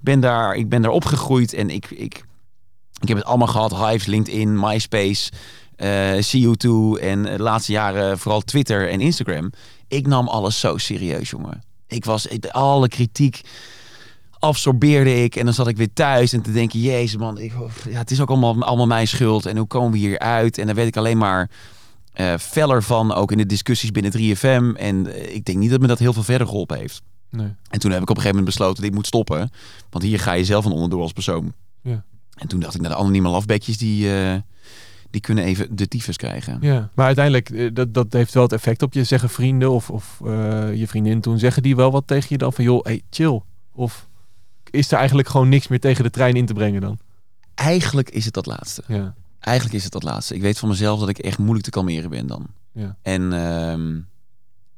[0.00, 2.24] ben, daar, ik ben daar opgegroeid en ik, ik,
[3.02, 3.76] ik heb het allemaal gehad.
[3.76, 5.32] Hives, LinkedIn, MySpace,
[5.76, 9.50] eh CU2 en de laatste jaren vooral Twitter en Instagram.
[9.88, 11.62] Ik nam alles zo serieus, jongen.
[11.86, 13.40] Ik was alle kritiek
[14.38, 17.52] absorbeerde ik en dan zat ik weer thuis en te denken, jezus man, ik,
[17.90, 20.58] ja, het is ook allemaal, allemaal mijn schuld en hoe komen we hier uit?
[20.58, 21.50] En dan werd ik alleen maar
[22.12, 24.78] eh feller van, ook in de discussies binnen 3FM.
[24.78, 27.02] En eh, ik denk niet dat me dat heel veel verder geholpen heeft.
[27.30, 27.54] Nee.
[27.68, 29.50] En toen heb ik op een gegeven moment besloten, dit moet stoppen.
[29.90, 31.52] Want hier ga je zelf van onderdoor als persoon.
[31.82, 32.04] Ja.
[32.34, 34.36] En toen dacht ik, nou, de anonieme lafbekjes, die, eh,
[35.10, 36.58] die kunnen even de tyfus krijgen.
[36.60, 39.04] Ja, maar uiteindelijk, eh, dat, dat heeft wel het effect op je.
[39.04, 42.52] Zeggen vrienden of, of eh, je vriendin toen, zeggen die wel wat tegen je dan?
[42.52, 43.40] Van joh, hey, chill.
[43.74, 44.08] Of
[44.70, 46.98] is er eigenlijk gewoon niks meer tegen de trein in te brengen dan?
[47.54, 48.82] Eigenlijk is het dat laatste.
[48.86, 50.34] Ja, Eigenlijk is het dat laatste.
[50.34, 52.46] Ik weet van mezelf dat ik echt moeilijk te kalmeren ben dan.
[52.72, 52.96] ja.
[53.02, 54.00] En ehm,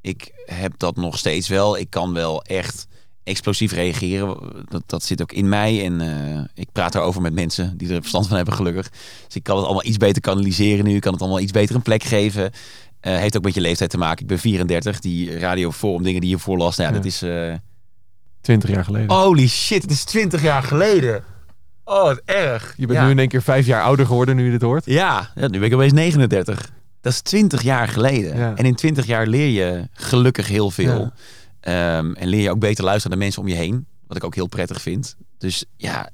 [0.01, 1.79] ik heb dat nog steeds wel.
[1.79, 2.87] Ik kan wel echt
[3.25, 4.37] explosief reageren.
[4.69, 5.85] Dat, dat zit ook in mij.
[5.85, 8.89] En eh, ik praat daarover met mensen die er verstand van hebben, gelukkig.
[9.27, 10.95] Dus ik kan het allemaal iets beter kanaliseren nu.
[10.95, 12.51] Ik kan het allemaal iets beter een plek geven.
[13.01, 14.21] Eh, heeft ook met je leeftijd te maken.
[14.23, 15.01] Ik ben 34.
[15.01, 16.77] Die radioforum dingen die je voorlas.
[16.77, 17.03] Nou ja, Ja.
[17.03, 17.23] dat is...
[17.23, 17.53] eh,
[18.41, 19.17] Twintig jaar geleden.
[19.17, 21.25] Holy shit, het is 20 jaar geleden.
[21.85, 22.75] Oh, wat erg.
[22.77, 23.05] je bent Ja.
[23.05, 24.85] nu in één keer vijf jaar ouder geworden nu je dit hoort.
[24.87, 26.71] Ja, ja, nu ben ik opeens 39.
[27.01, 28.57] Dat is 20 jaar geleden.
[28.57, 31.11] En in 20 jaar leer je gelukkig heel veel.
[31.65, 33.87] Ehm, en leer je ook beter luisteren naar mensen om je heen.
[34.07, 35.17] Wat ik ook heel prettig vind.
[35.39, 36.11] Dus ja,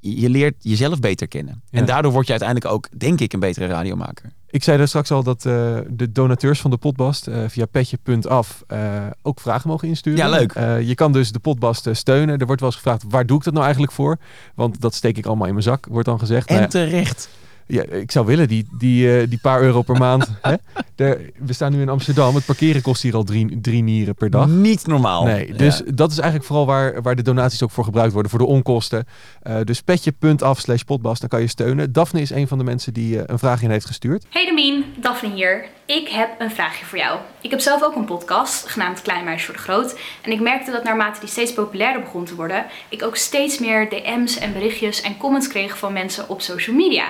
[0.00, 1.62] je leert jezelf beter kennen.
[1.70, 1.78] Ja.
[1.78, 4.32] En daardoor word je uiteindelijk ook, denk ik, een betere radiomaker.
[4.46, 8.62] Ik zei daar straks al dat eh, de donateurs van de potbast eh, via petje.af
[8.66, 10.18] eh ook vragen mogen insturen.
[10.18, 10.52] Ja, leuk.
[10.86, 12.38] Je kan dus de potbast steunen.
[12.38, 14.18] Er wordt wel eens gevraagd, waar doe ik dat nou eigenlijk voor?
[14.54, 16.48] Want dat steek ik allemaal in mijn zak, wordt dan gezegd.
[16.48, 17.28] En Nou ja, terecht.
[17.66, 20.30] Ja, ik zou willen, die, die, eh, die paar euro per maand.
[20.42, 20.54] Hè?
[20.94, 22.34] De, we staan nu in Amsterdam.
[22.34, 24.46] Het parkeren kost hier al drie, drie nieren per dag.
[24.46, 25.24] Niet normaal.
[25.24, 25.92] Nee, dus Ja.
[25.94, 29.06] dat is eigenlijk vooral waar, waar de donaties ook voor gebruikt worden, voor de onkosten.
[29.42, 31.92] Eh, dus petje.af slash potbast, dan kan je steunen.
[31.92, 34.24] Daphne is een van de mensen die eh, een vraag in heeft gestuurd.
[34.30, 35.64] Hey Damien, Daphne hier.
[35.86, 37.18] Ik heb een vraagje voor jou.
[37.40, 39.98] Ik heb zelf ook een podcast, genaamd Klein Meisje voor de Groot.
[40.22, 43.88] En ik merkte dat naarmate die steeds populairder begon te worden, ik ook steeds meer
[43.88, 47.04] DM's en berichtjes en comments kreeg van mensen op social media.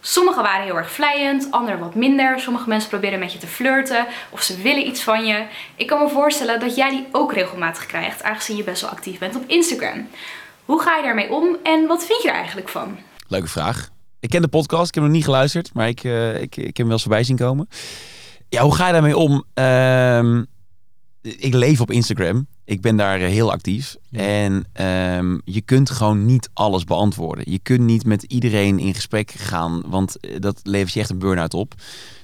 [0.00, 2.40] Sommige waren heel erg vlijend, andere wat minder.
[2.40, 5.46] Sommige mensen proberen met je te flirten of ze willen iets van je.
[5.76, 9.18] Ik kan me voorstellen dat jij die ook regelmatig krijgt, aangezien je best wel actief
[9.18, 10.08] bent op Instagram.
[10.64, 12.98] Hoe ga je daarmee om en wat vind je er eigenlijk van?
[13.28, 13.88] Leuke vraag.
[14.20, 16.76] Ik ken de podcast, ik heb nog niet geluisterd, maar ik, eh, ik, ik heb
[16.76, 17.68] hem wel eens voorbij zien komen.
[18.48, 19.44] Ja, hoe ga je daarmee om?
[19.54, 20.44] Ehm,
[21.22, 22.46] ik leef op Instagram.
[22.70, 23.96] Ik ben daar eh, heel actief.
[24.10, 27.44] En ehm, je kunt gewoon niet alles beantwoorden.
[27.50, 31.18] Je kunt niet met iedereen in gesprek gaan, want eh, dat levert je echt een
[31.18, 31.74] burn-out op.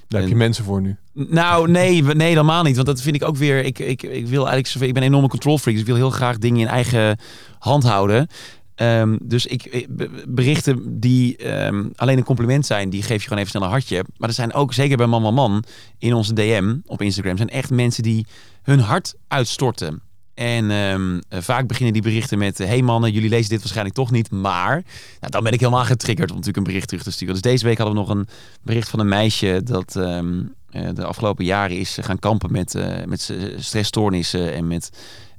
[0.07, 0.95] Daar heb je En- mensen voor nu.
[1.13, 2.75] Nou, nee, nee, helemaal niet.
[2.75, 3.63] Want dat vind ik ook weer.
[3.65, 4.87] Ik, ik, ik wil eigenlijk zoveel.
[4.87, 5.73] Ik ben een enorme control freak.
[5.77, 7.17] Dus ik wil heel graag dingen in eigen
[7.59, 8.27] hand houden.
[8.75, 13.37] Ehm, dus ik, be- berichten die ehm, alleen een compliment zijn, die geef je gewoon
[13.37, 14.03] even snel een hartje.
[14.17, 15.63] Maar er zijn ook, zeker bij Man Man,
[15.97, 18.25] in onze DM op Instagram, zijn echt mensen die
[18.63, 20.01] hun hart uitstorten.
[20.37, 24.11] En ehm, eh, vaak beginnen die berichten met: Hey mannen, jullie lezen dit waarschijnlijk toch
[24.11, 24.31] niet.
[24.31, 24.83] Maar
[25.19, 27.33] nou, dan ben ik helemaal getriggerd om natuurlijk een bericht terug te sturen.
[27.33, 28.27] Dus deze week hadden we nog een
[28.61, 33.05] bericht van een meisje dat ehm, eh, de afgelopen jaren is gaan kampen met, eh,
[33.05, 34.89] met stressstoornissen en met,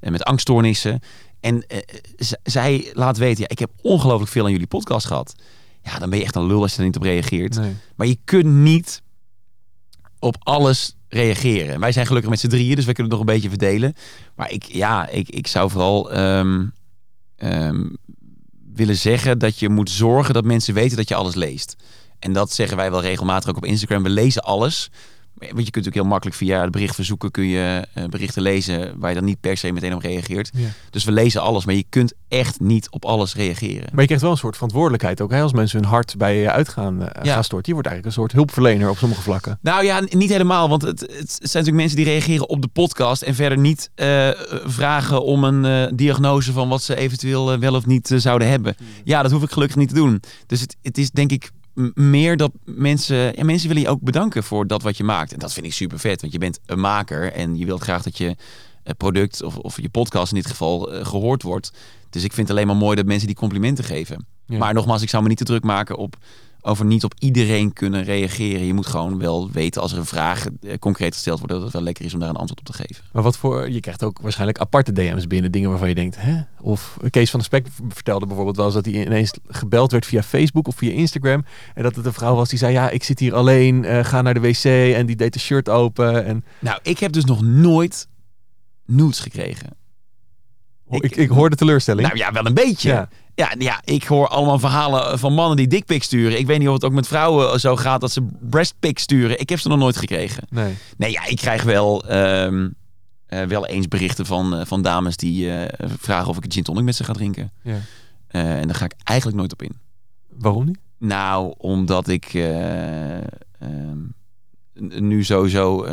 [0.01, 1.01] en met angststoornissen.
[1.41, 1.65] En
[2.43, 5.35] zij laat weten: ja, ik heb ongelooflijk veel aan jullie podcast gehad.
[5.83, 7.57] Ja, dan ben je echt een lul als je er niet op reageert.
[7.57, 7.77] Nee.
[7.97, 9.03] Maar je kunt niet
[10.19, 11.81] op alles reageren.
[11.81, 13.95] Wij zijn gelukkig met z'n drieën, dus wij kunnen het nog een beetje verdelen.
[14.35, 16.67] Maar ik, ja, ik, ik zou vooral ehm,
[17.37, 17.85] ehm,
[18.75, 21.77] willen zeggen dat je moet zorgen dat mensen weten dat je alles leest.
[22.19, 24.03] En dat zeggen wij wel regelmatig ook op Instagram.
[24.03, 24.91] We lezen alles.
[25.39, 29.09] Want je kunt natuurlijk heel makkelijk via de berichtverzoeken kun je eh, berichten lezen waar
[29.09, 30.51] je dan niet per se meteen op reageert.
[30.55, 30.69] Ja.
[30.91, 33.89] Dus we lezen alles, maar je kunt echt niet op alles reageren.
[33.91, 35.31] Maar je krijgt wel een soort verantwoordelijkheid ook.
[35.31, 35.43] Hè?
[35.43, 37.43] Als mensen hun hart bij je uit gaan, eh, Ja.
[37.43, 37.67] storten.
[37.69, 39.59] Je wordt eigenlijk een soort hulpverlener op sommige vlakken.
[39.63, 40.69] Nou ja, niet helemaal.
[40.69, 43.23] Want het, het zijn natuurlijk mensen die reageren op de podcast.
[43.23, 44.29] En verder niet eh,
[44.65, 48.77] vragen om een diagnose van wat ze eventueel wel of niet zouden hebben.
[49.05, 50.23] Ja, dat hoef ik gelukkig niet te doen.
[50.47, 51.51] Dus het, het is denk ik
[51.95, 53.17] meer dat mensen...
[53.17, 55.33] Ja, mensen willen je ook bedanken voor dat wat je maakt.
[55.33, 56.21] En dat vind ik super vet.
[56.21, 57.33] Want je bent een maker.
[57.33, 58.37] En je wilt graag dat je
[58.83, 61.73] eh, product of, of je podcast in dit geval eh, gehoord wordt.
[62.11, 64.27] Dus ik vind het alleen maar mooi dat mensen die complimenten geven.
[64.47, 64.59] Ja.
[64.59, 66.17] Maar nogmaals, ik zou me niet te druk maken op
[66.61, 68.67] over niet op iedereen kunnen reageren.
[68.67, 71.73] Je moet gewoon wel weten als er een vraag eh, concreet gesteld wordt, dat het
[71.73, 73.05] wel lekker is om daar een antwoord op te geven.
[73.13, 75.53] Maar wat voor, je krijgt ook waarschijnlijk aparte DM's binnen.
[75.53, 76.41] Dingen waarvan je denkt, hè?
[76.61, 80.23] Of Kees van de Spek vertelde bijvoorbeeld wel eens dat hij ineens gebeld werd via
[80.23, 81.45] Facebook of via Instagram.
[81.75, 84.23] En dat het een vrouw was die zei, ja, ik zit hier alleen, eh, ga
[84.23, 84.65] naar de wc.
[84.65, 86.25] En die deed de shirt open.
[86.25, 88.09] En Nou, ik heb dus nog nooit
[88.87, 89.78] nudes gekregen.
[90.91, 92.07] Ik, ik, ik hoor de teleurstelling.
[92.07, 92.89] Nou ja, wel een beetje.
[92.89, 93.09] Ja.
[93.35, 93.55] Ja.
[93.59, 96.39] Ja, ik hoor allemaal verhalen van mannen die dickpics sturen.
[96.39, 99.41] Ik weet niet of het ook met vrouwen zo gaat dat ze breastpics sturen.
[99.41, 100.45] Ik heb ze nog nooit gekregen.
[100.51, 100.75] nee.
[100.97, 102.69] Nee, ja, ik krijg wel, ehm,
[103.27, 106.63] eh, wel eens berichten van, eh, van dames die eh, vragen of ik een gin
[106.63, 107.53] tonic met ze ga drinken.
[107.63, 107.79] Ja.
[108.29, 109.77] En daar ga ik eigenlijk nooit op in.
[110.29, 110.79] Waarom niet?
[110.99, 113.17] Nou, omdat ik eh,
[113.59, 113.99] ehm,
[114.99, 115.87] nu sowieso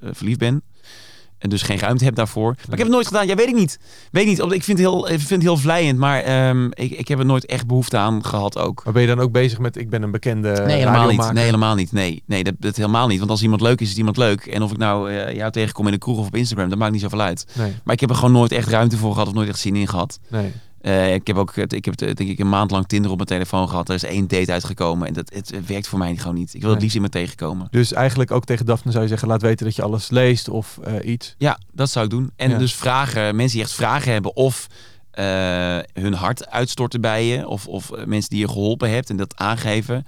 [0.00, 0.62] verliefd ben.
[1.40, 2.54] En dus geen ruimte heb daarvoor.
[2.54, 3.26] Maar ik heb het nooit gedaan.
[3.26, 3.78] Ja, weet ik niet.
[4.10, 4.52] Weet ik niet.
[4.52, 5.98] Ik vind het heel, ik vind het heel vlijend.
[5.98, 8.84] Maar ehm, ik, ik heb er nooit echt behoefte aan gehad ook.
[8.84, 11.32] Maar ben je dan ook bezig met, ik ben een bekende Nee, helemaal niet.
[11.32, 11.92] Nee, helemaal niet.
[11.92, 13.18] Nee, nee dat, dat helemaal niet.
[13.18, 14.46] Want als iemand leuk is, is iemand leuk.
[14.46, 16.92] En of ik nou eh, jou tegenkom in de kroeg of op Instagram, dat maakt
[16.92, 17.46] niet zoveel uit.
[17.52, 19.76] Nee, Maar ik heb er gewoon nooit echt ruimte voor gehad of nooit echt zin
[19.76, 20.18] in gehad.
[20.28, 20.52] nee.
[20.80, 23.68] Eh, ik heb ook, ik heb denk ik een maand lang Tinder op mijn telefoon
[23.68, 23.88] gehad.
[23.88, 26.54] Er is één date uitgekomen en dat, het, het werkt voor mij gewoon niet.
[26.54, 27.68] Ik wil het liefst iemand tegenkomen.
[27.70, 30.78] Dus eigenlijk ook tegen Daphne zou je zeggen, laat weten dat je alles leest of
[30.84, 31.34] eh, iets.
[31.38, 32.30] Ja, dat zou ik doen.
[32.36, 32.58] En Ja.
[32.58, 34.66] dus vragen, mensen die echt vragen hebben of
[35.10, 35.24] eh,
[35.92, 37.48] hun hart uitstorten bij je.
[37.48, 40.06] Of, of mensen die je geholpen hebt en dat aangeven.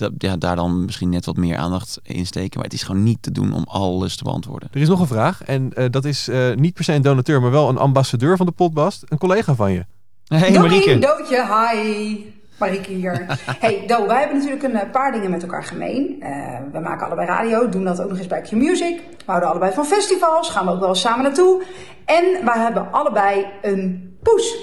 [0.00, 2.54] Dat, ja, daar dan misschien net wat meer aandacht in steken.
[2.54, 4.68] Maar het is gewoon niet te doen om alles te beantwoorden.
[4.72, 7.40] Er is nog een vraag en eh, dat is eh, niet per se een donateur,
[7.40, 9.04] maar wel een ambassadeur van de Potbast.
[9.08, 9.84] Een collega van je.
[10.24, 10.98] Hey Marieke.
[10.98, 12.18] Doodje, hi.
[12.60, 13.26] Marieke hier.
[13.64, 16.16] Hey, Do, wij hebben natuurlijk een eh, paar dingen met elkaar gemeen.
[16.20, 18.96] Eh, we maken allebei radio, doen dat ook nog eens bij Q-Music.
[18.96, 21.62] We houden allebei van festivals, gaan we ook wel eens samen naartoe.
[22.04, 24.56] En wij hebben allebei een poes.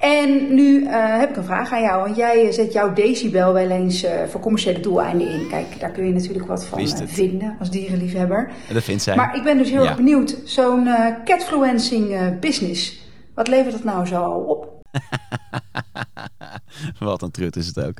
[0.00, 3.70] En nu eh, heb ik een vraag aan jou, want jij zet jouw decibel wel
[3.70, 5.46] eens eh, voor commerciële doeleinden in.
[5.48, 8.50] Kijk, daar kun je natuurlijk wat van eh, vinden als dierenliefhebber.
[8.68, 9.16] En dat vindt zij.
[9.16, 9.88] Maar ik ben dus heel Ja.
[9.88, 10.88] erg benieuwd, zo'n
[11.24, 14.79] catfluencing business, wat levert dat nou zo op?
[16.98, 17.98] Wat een trut is het ook.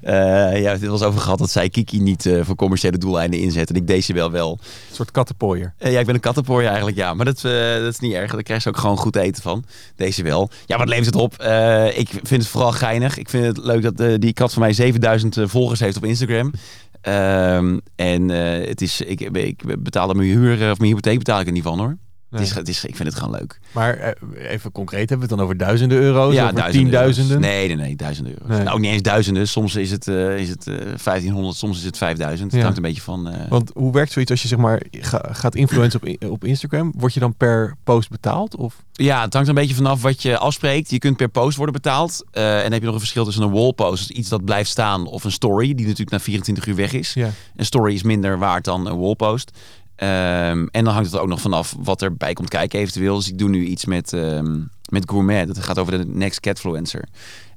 [0.00, 3.70] Eh ja, dit was over gehad dat zij Kiki niet eh, voor commerciële doeleinden inzet.
[3.70, 4.58] En ik deze wel wel.
[4.60, 5.74] Een soort kattenpooier.
[5.78, 7.14] Eh, ja, ik ben een kattenpooi eigenlijk, ja.
[7.14, 8.32] Maar dat, dat is niet erg.
[8.32, 9.64] Daar krijg je ook gewoon goed eten van.
[9.96, 10.50] Deze wel.
[10.66, 11.32] Ja, wat levert het op?
[11.94, 13.18] Ik vind het vooral geinig.
[13.18, 16.52] Ik vind het leuk dat die kat van mij 7000 volgers heeft op Instagram.
[17.00, 18.28] Ehm, en
[18.68, 21.78] het is, ik, ik betaal mijn huur, of mijn hypotheek betaal ik er niet van
[21.78, 21.96] hoor.
[22.30, 22.40] Nee.
[22.40, 23.58] Het is, het is, ik vind het gewoon leuk.
[23.72, 26.34] Maar eh, even concreet, hebben we het dan over duizenden euro's?
[26.34, 27.36] ja, over duizenden tienduizenden?
[27.36, 27.48] euro's.
[27.50, 28.48] Nee, nee, nee, duizenden euro's.
[28.56, 28.64] Nee.
[28.64, 29.48] Nou, niet eens duizenden.
[29.48, 30.74] Soms is het, eh, is het eh
[31.04, 32.48] 1500, soms is het 5000.
[32.50, 32.62] Het Ja.
[32.66, 33.28] hangt een beetje van...
[33.28, 36.92] eh, Want hoe werkt zoiets als je zeg maar ga- gaat influencen op, op Instagram?
[36.96, 38.56] Word je dan per post betaald?
[38.56, 38.74] Of?
[38.92, 40.90] Ja, het hangt een beetje vanaf wat je afspreekt.
[40.90, 42.24] Je kunt per post worden betaald.
[42.30, 44.70] Eh, en dan heb je nog een verschil tussen een wallpost, dus iets dat blijft
[44.70, 47.14] staan, of een story, die natuurlijk na 24 uur weg is.
[47.14, 47.30] Ja.
[47.56, 49.50] Een story is minder waard dan een wallpost.
[49.96, 53.16] Ehm, en dan hangt het er ook nog vanaf wat erbij komt kijken eventueel.
[53.16, 55.46] Dus ik doe nu iets met, ehm, met Gourmet.
[55.46, 57.08] Dat gaat over de Next Catfluencer.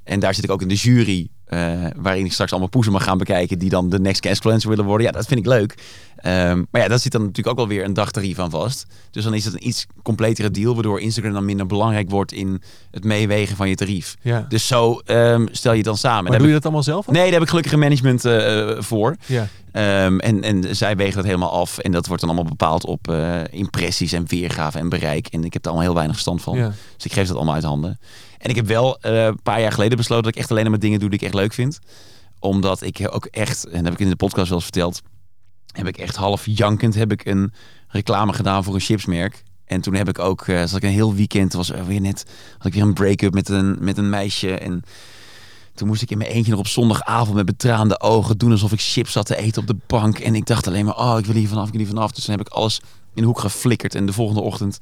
[0.04, 3.04] En daar zit ik ook in de jury, eh, waarin ik straks allemaal poezen mag
[3.04, 5.08] gaan bekijken die dan de Next Catfluencer willen worden.
[5.08, 5.76] Ja, dat vind ik leuk.
[6.16, 8.86] Ehm, maar ja, daar zit dan natuurlijk ook wel weer een dagtarief aan vast.
[9.12, 12.62] Dus dan is het een iets completere deal, waardoor Instagram dan minder belangrijk wordt in
[12.92, 14.16] het meewegen van je tarief.
[14.22, 14.46] Ja.
[14.50, 16.22] Dus zo ehm, stel je het dan samen.
[16.24, 17.08] Maar Daar doe je dat allemaal zelf?
[17.08, 19.16] Nee, daar heb ik gelukkig een management eh, eh, voor.
[19.26, 19.48] Ja.
[19.72, 21.78] Ehm, en, en zij wegen dat helemaal af.
[21.78, 23.14] En dat wordt dan allemaal bepaald op
[23.52, 25.28] impressies en weergave en bereik.
[25.28, 26.58] En ik heb daar allemaal heel weinig verstand van.
[26.58, 26.74] Ja.
[26.96, 28.00] Dus ik geef dat allemaal uit handen.
[28.40, 30.80] En ik heb wel eh, een paar jaar geleden besloten dat ik echt alleen maar
[30.80, 31.80] dingen doe die ik echt leuk vind.
[32.40, 35.02] Omdat ik ook echt, en dat heb ik in de podcast wel eens verteld,
[35.72, 37.54] heb ik echt half jankend heb ik een
[37.88, 39.44] reclame gedaan voor een chipsmerk.
[39.66, 42.26] En toen heb ik ook, eh zat ik een heel weekend, was er weer net,
[42.58, 44.58] had ik weer een break-up met een, met een meisje.
[44.58, 44.84] En
[45.74, 48.82] toen moest ik in mijn eentje nog op zondagavond met betraande ogen doen alsof ik
[48.82, 50.20] chips zat te eten op de bank.
[50.20, 52.12] En ik dacht alleen maar, oh, ik wil hier vanaf, ik wil hier vanaf.
[52.12, 52.82] Dus toen heb ik alles
[53.14, 53.96] in de hoek geflikkerd.
[53.96, 54.78] En de volgende ochtend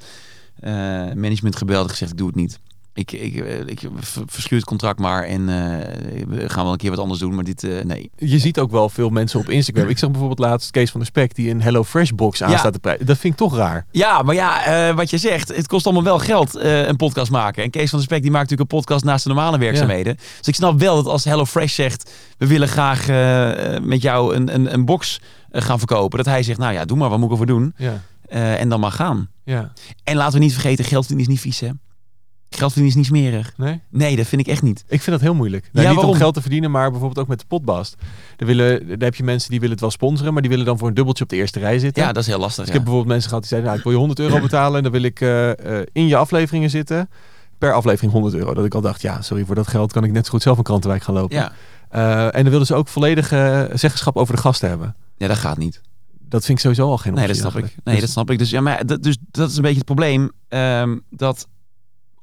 [0.60, 0.72] eh,
[1.14, 2.60] management gebeld en gezegd, ik doe het niet.
[2.98, 3.80] Ik, ik, eh, ik
[4.26, 7.34] verschuur het contract maar en eh, we gaan wel een keer wat anders doen.
[7.34, 8.10] Maar dit, eh, nee.
[8.16, 9.88] Je ziet ook wel veel mensen op Instagram.
[9.88, 12.58] Ik zag bijvoorbeeld laatst Kees van der Spek die een Hello Fresh box aan Ja.
[12.58, 13.06] staat te prijzen.
[13.06, 13.86] Dat vind ik toch raar.
[13.90, 17.62] Ja, maar ja, wat je zegt, het kost allemaal wel geld een podcast maken.
[17.62, 20.16] En Kees van der Spek die maakt natuurlijk een podcast naast de normale werkzaamheden.
[20.38, 23.06] Dus ik snap wel dat als HelloFresh zegt, we willen graag
[23.82, 25.20] met jou een, een, een box
[25.50, 26.18] gaan verkopen.
[26.18, 27.74] Dat hij zegt, nou ja, doe maar, wat moet ik ervoor doen?
[27.76, 28.00] Ja.
[28.56, 29.28] En dan maar gaan.
[29.44, 29.72] Ja.
[30.04, 31.68] En laten we niet vergeten, geld is niet vies hè.
[32.50, 33.52] Geld is niet smerig.
[33.56, 33.80] Nee?
[33.90, 34.80] Nee, dat vind ik echt niet.
[34.88, 35.70] Ik vind dat heel moeilijk.
[35.72, 37.96] Ja, Nou, niet om geld te verdienen, maar bijvoorbeeld ook met de potbast.
[38.36, 40.78] Daar, willen, daar heb je mensen die willen het wel sponsoren, maar die willen dan
[40.78, 42.02] voor een dubbeltje op de eerste rij zitten.
[42.02, 42.64] Ja, dat is heel lastig.
[42.64, 42.74] Dus ik ja.
[42.74, 44.92] heb bijvoorbeeld mensen gehad die zeiden, nou, ik wil je 100 euro betalen en dan
[44.92, 47.08] wil ik eh, eh, in je afleveringen zitten.
[47.58, 48.54] Per aflevering 100 euro.
[48.54, 50.58] Dat ik al dacht, ja, sorry, voor dat geld kan ik net zo goed zelf
[50.58, 51.36] een krantenwijk gaan lopen.
[51.36, 51.52] Ja.
[51.88, 54.96] Eh, en dan wilden ze ook volledige zeggenschap over de gasten hebben.
[55.16, 55.80] ja, dat gaat niet.
[56.28, 57.76] Dat vind ik sowieso al geen Nee, dat optie snap ik.
[57.84, 58.38] Nee, Dus- dat snap ik.
[58.38, 60.30] Dus, ja, maar dat, dus dat is een beetje het probleem.
[60.48, 61.48] ehm, dat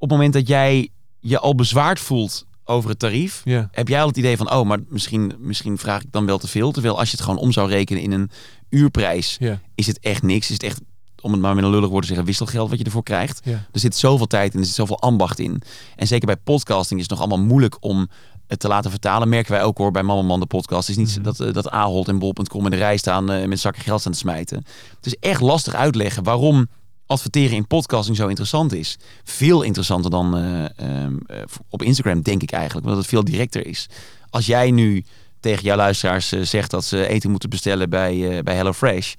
[0.09, 0.89] het moment dat jij
[1.19, 3.69] je al bezwaard voelt over het tarief, Ja.
[3.71, 6.47] heb jij al het idee van, oh, maar misschien, misschien vraag ik dan wel te
[6.47, 6.71] veel.
[6.71, 8.29] Terwijl als je het gewoon om zou rekenen in een
[8.69, 9.59] uurprijs, Ja.
[9.75, 10.47] is het echt niks.
[10.47, 10.81] Is het echt,
[11.21, 13.41] om het maar met een lullig woord te zeggen, wisselgeld wat je ervoor krijgt.
[13.43, 13.65] Ja.
[13.71, 15.61] Er zit zoveel tijd in, er zit zoveel ambacht in.
[15.95, 18.07] En zeker bij podcasting is het nog allemaal moeilijk om
[18.47, 19.29] het te laten vertalen.
[19.29, 20.87] Merken wij ook hoor bij Mama Man de podcast.
[20.87, 21.23] Het is niet Mhm.
[21.23, 24.11] dat, eh, dat Ahold en Bol.com in de rij staan eh, met zakken geld aan
[24.11, 24.57] te smijten.
[24.95, 26.67] Het is echt lastig uitleggen waarom
[27.05, 28.97] adverteren in podcasting zo interessant is.
[29.23, 32.85] Veel interessanter dan eh, ehm, eh, op Instagram, denk ik eigenlijk.
[32.85, 33.89] Omdat het veel directer is.
[34.29, 35.05] Als jij nu
[35.39, 39.13] tegen jouw luisteraars eh, zegt dat ze eten moeten bestellen bij, bij HelloFresh.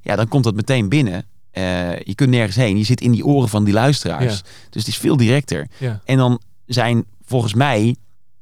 [0.00, 1.26] Ja, dan komt dat meteen binnen.
[2.04, 2.78] Je kunt nergens heen.
[2.78, 4.34] Je zit in die oren van die luisteraars.
[4.34, 4.42] Ja.
[4.70, 5.68] Dus het is veel directer.
[5.78, 6.00] Ja.
[6.04, 7.96] En dan zijn volgens mij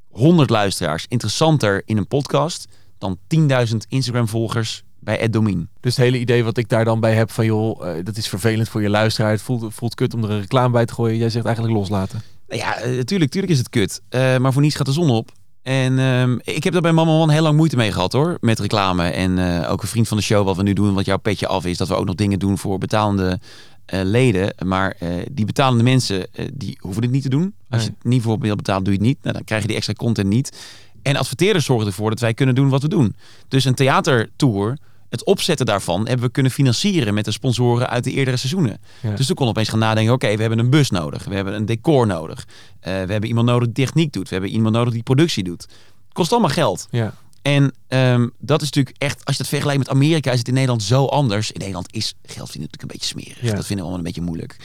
[0.09, 5.69] 100 luisteraars interessanter in een podcast dan 10.000 Instagram-volgers bij Ed Domin.
[5.79, 8.27] Dus het hele idee wat ik daar dan bij heb van joh, eh, dat is
[8.27, 9.31] vervelend voor je luisteraar.
[9.31, 11.17] Het voelt, voelt kut om er een reclame bij te gooien.
[11.17, 12.21] Jij zegt eigenlijk loslaten.
[12.47, 14.01] Nou ja, eh, tuurlijk, is het kut.
[14.09, 15.31] Eh, maar voor niets gaat de zon op.
[15.61, 18.37] En ehm, ik heb daar bij Mama Man heel lang moeite mee gehad hoor.
[18.39, 19.03] Met reclame.
[19.03, 21.65] En ook een vriend van de show, wat we nu doen, wat jouw petje af
[21.65, 21.77] is.
[21.77, 23.39] Dat we ook nog dingen doen voor betalende
[23.85, 24.53] leden.
[24.65, 24.97] Maar
[25.31, 27.53] die betalende mensen, die hoeven dit niet te doen.
[27.69, 29.17] Als je het niet voor wil betalen, doe je het niet.
[29.21, 30.57] Nou, dan krijg je die extra content niet.
[31.01, 33.15] En adverteerders zorgen ervoor dat wij kunnen doen wat we doen.
[33.47, 34.77] Dus een theatertour,
[35.11, 38.81] het opzetten daarvan, hebben we kunnen financieren met de sponsoren uit de eerdere seizoenen.
[39.01, 39.15] Ja.
[39.15, 41.23] Dus toen kon opeens gaan nadenken, oké, we hebben een bus nodig.
[41.23, 42.47] We hebben een decor nodig.
[42.79, 44.27] Eh, we hebben iemand nodig die techniek doet.
[44.27, 45.61] We hebben iemand nodig die productie doet.
[45.61, 46.87] Het kost allemaal geld.
[46.91, 47.13] Ja.
[47.41, 50.53] En ehm, dat is natuurlijk echt, als je dat vergelijkt met Amerika, is het in
[50.53, 51.51] Nederland zo anders.
[51.51, 53.41] In Nederland is geld vinden natuurlijk een beetje smerig.
[53.41, 53.55] Ja.
[53.55, 54.57] Dat vinden we allemaal een beetje moeilijk.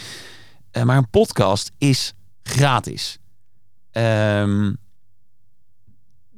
[0.70, 3.18] Eh, maar een podcast is gratis.
[3.90, 4.64] Ehm,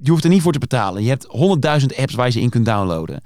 [0.00, 1.02] je hoeft er niet voor te betalen.
[1.02, 3.20] Je hebt 100.000 apps waar je ze in kunt downloaden.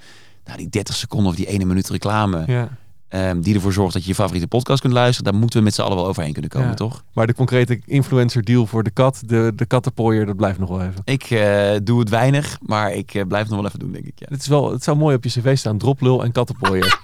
[0.44, 2.42] Nou, die 30 seconden of die ene minuut reclame.
[2.46, 2.68] Ja.
[3.08, 5.30] ehm, die ervoor zorgt dat je je favoriete podcast kunt luisteren.
[5.32, 6.74] Daar moeten we met z'n allen wel overheen kunnen komen, Ja.
[6.74, 7.04] toch?
[7.12, 10.80] Maar de concrete influencer deal voor de kat, de, de kattenpooier, dat blijft nog wel
[10.82, 11.00] even.
[11.04, 14.04] Ik eh, doe het weinig, maar ik eh, blijf het nog wel even doen, denk
[14.04, 14.18] ik.
[14.18, 14.26] Ja.
[14.30, 16.98] Het, is wel, het zou mooi op je cv staan, droplul en kattenpooier.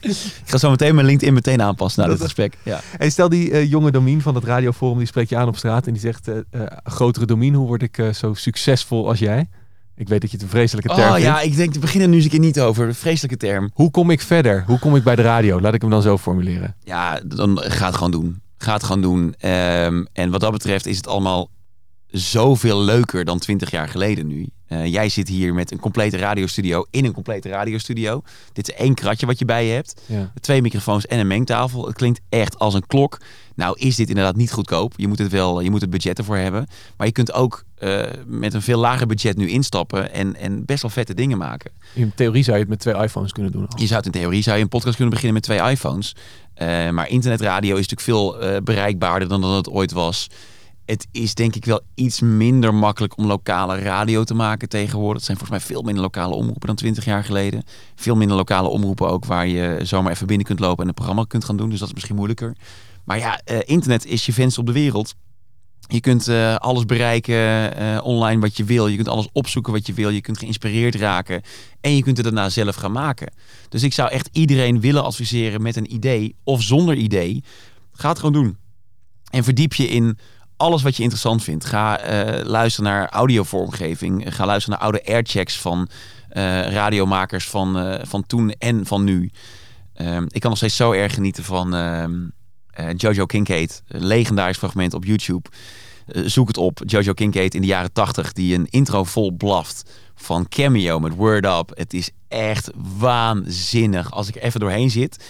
[0.00, 0.14] Ik
[0.44, 2.58] ga zo meteen mijn LinkedIn meteen aanpassen na dit gesprek.
[2.62, 2.80] Ja.
[2.98, 5.86] hey, stel die eh, jonge Domien van het radioforum, die spreekt je aan op straat
[5.86, 6.30] en die zegt,
[6.84, 9.48] grotere Domien, hoe word ik zo succesvol als jij?
[9.98, 11.26] Ik weet dat je het een vreselijke term Oh vindt.
[11.26, 12.94] ja, ik denk, te beginnen nu eens een keer niet over.
[12.94, 13.70] Vreselijke term.
[13.74, 14.64] Hoe kom ik verder?
[14.66, 15.60] Hoe kom ik bij de radio?
[15.60, 16.76] Laat ik hem dan zo formuleren.
[16.84, 18.40] Ja, dan ga het gewoon doen.
[18.58, 19.34] Ga het gewoon doen.
[19.38, 21.50] Ehm, en wat dat betreft is het allemaal
[22.06, 24.48] zoveel leuker dan 20 jaar geleden nu.
[24.68, 28.22] Eh, jij zit hier met een complete radiostudio in een complete radiostudio.
[28.52, 30.02] Dit is één kratje wat je bij je hebt.
[30.06, 30.32] Ja.
[30.40, 31.86] Twee microfoons en een mengtafel.
[31.86, 33.20] Het klinkt echt als een klok.
[33.54, 34.92] Nou is dit inderdaad niet goedkoop.
[34.96, 36.66] Je moet het wel, je moet het budget ervoor hebben.
[36.96, 40.82] Maar je kunt ook eh, met een veel lager budget nu instappen en, en best
[40.82, 41.70] wel vette dingen maken.
[41.94, 43.68] In theorie zou je het met twee iPhones kunnen doen.
[43.68, 43.80] al.
[43.80, 46.16] Je zou het in theorie zou je een podcast kunnen beginnen met twee iPhones.
[46.54, 50.28] Eh, maar internetradio is natuurlijk veel bereikbaarder dan dat het ooit was.
[50.88, 55.16] Het is denk ik wel iets minder makkelijk om lokale radio te maken tegenwoordig.
[55.16, 57.62] Het zijn volgens mij veel minder lokale omroepen dan 20 jaar geleden.
[57.94, 61.24] Veel minder lokale omroepen ook waar je zomaar even binnen kunt lopen en een programma
[61.28, 61.70] kunt gaan doen.
[61.70, 62.56] Dus dat is misschien moeilijker.
[63.04, 65.14] Maar ja, eh, internet is je venster op de wereld.
[65.88, 68.86] Je kunt eh, alles bereiken eh, online wat je wil.
[68.86, 70.08] Je kunt alles opzoeken wat je wil.
[70.08, 71.42] Je kunt geïnspireerd raken.
[71.80, 73.32] En je kunt het daarna zelf gaan maken.
[73.68, 77.44] Dus ik zou echt iedereen willen adviseren met een idee of zonder idee.
[77.92, 78.56] Ga het gewoon doen.
[79.30, 80.18] En verdiep je in
[80.58, 81.64] alles wat je interessant vindt.
[81.64, 84.34] Ga eh, luisteren naar audiovormgeving.
[84.34, 85.88] Ga luisteren naar oude airchecks van
[86.28, 89.30] eh, radiomakers van, eh, van toen en van nu.
[89.94, 92.14] Ehm, ik kan nog steeds zo erg genieten van ehm,
[92.70, 93.82] eh, Jojo Kincaid.
[93.86, 95.48] Legendarisch fragment op YouTube.
[96.06, 96.80] Zoek het op.
[96.86, 101.44] Jojo Kincaid in de jaren 80 die een intro vol blaft van Cameo met Word
[101.44, 101.70] Up.
[101.74, 104.12] Het is echt waanzinnig.
[104.12, 105.24] Als ik even doorheen zit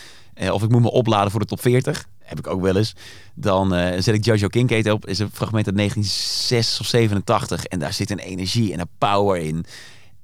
[0.50, 2.92] of ik moet me opladen voor de top 40, heb ik ook wel eens.
[3.34, 5.06] Dan eh, zet ik Jojo Kincaid op.
[5.06, 9.40] Is een fragment uit 1986 of 87 en daar zit een energie en een power
[9.40, 9.64] in.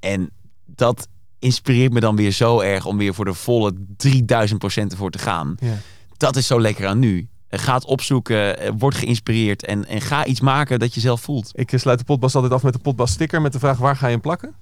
[0.00, 0.30] En
[0.66, 5.11] dat inspireert me dan weer zo erg om weer voor de volle 3000 procent ervoor
[5.11, 5.57] te gaan.
[5.61, 5.78] Ja.
[6.16, 7.28] Dat is zo lekker aan nu.
[7.48, 11.50] Ga het opzoeken, eh, word geïnspireerd en, en ga iets maken dat je zelf voelt.
[11.52, 14.07] Ik sluit de potbas altijd af met de potbas sticker met de vraag waar ga
[14.07, 14.55] je hem plakken?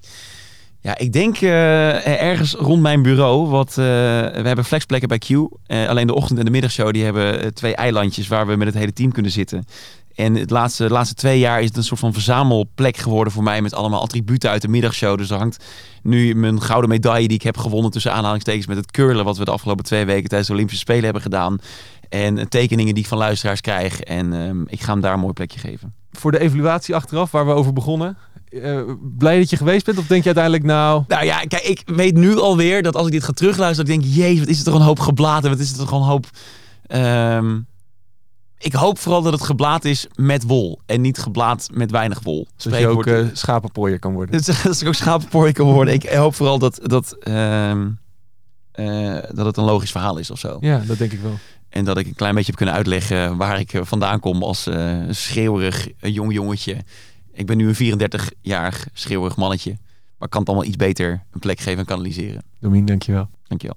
[0.83, 3.49] Ja, ik denk eh, ergens rond mijn bureau.
[3.49, 5.29] Wat, eh, we hebben flexplekken bij Q.
[5.67, 8.77] Eh, alleen de ochtend- en de middagshow die hebben twee eilandjes waar we met het
[8.77, 9.65] hele team kunnen zitten.
[10.15, 13.43] En het laatste, de laatste twee jaar is het een soort van verzamelplek geworden voor
[13.43, 15.19] mij met allemaal attributen uit de middagshow.
[15.19, 15.65] Dus er hangt
[16.03, 19.45] nu mijn gouden medaille die ik heb gewonnen tussen aanhalingstekens met het curlen wat we
[19.45, 21.59] de afgelopen twee weken tijdens de Olympische Spelen hebben gedaan.
[22.09, 24.01] En tekeningen die ik van luisteraars krijg.
[24.01, 25.95] En ehm, ik ga hem daar een mooi plekje geven.
[26.13, 28.17] Voor de evaluatie achteraf, waar we over begonnen.
[28.53, 28.83] Eh,
[29.19, 29.99] blij dat je geweest bent?
[29.99, 31.05] Of denk je uiteindelijk nou...
[31.09, 34.03] Nou ja, kijk, ik weet nu alweer dat als ik dit ga terugluisteren, dat ik
[34.03, 36.27] denk, jezus, wat is het toch een hoop geblaten, wat is het toch een hoop...
[36.87, 37.59] ehm,
[38.63, 42.47] ik hoop vooral dat het geblaat is met wol en niet geblaat met weinig wol.
[42.57, 44.35] Zodat je ook eh schapenpooier kan worden.
[44.67, 45.95] Als ik ook schapenpooi kan worden.
[45.95, 47.89] Ik hoop vooral dat, dat, ehm,
[48.73, 50.57] eh, dat het een logisch verhaal is of zo.
[50.61, 51.39] Ja, dat denk ik wel.
[51.69, 54.99] En dat ik een klein beetje heb kunnen uitleggen waar ik vandaan kom als eh,
[55.11, 56.77] schreeuwerig jong jongetje.
[57.35, 59.71] Ik ben nu een 34-jarig schreeuwerig mannetje.
[60.19, 62.43] Maar ik kan het allemaal iets beter een plek geven en kanaliseren.
[62.61, 63.29] Domien, dankjewel.
[63.49, 63.77] Dankjewel.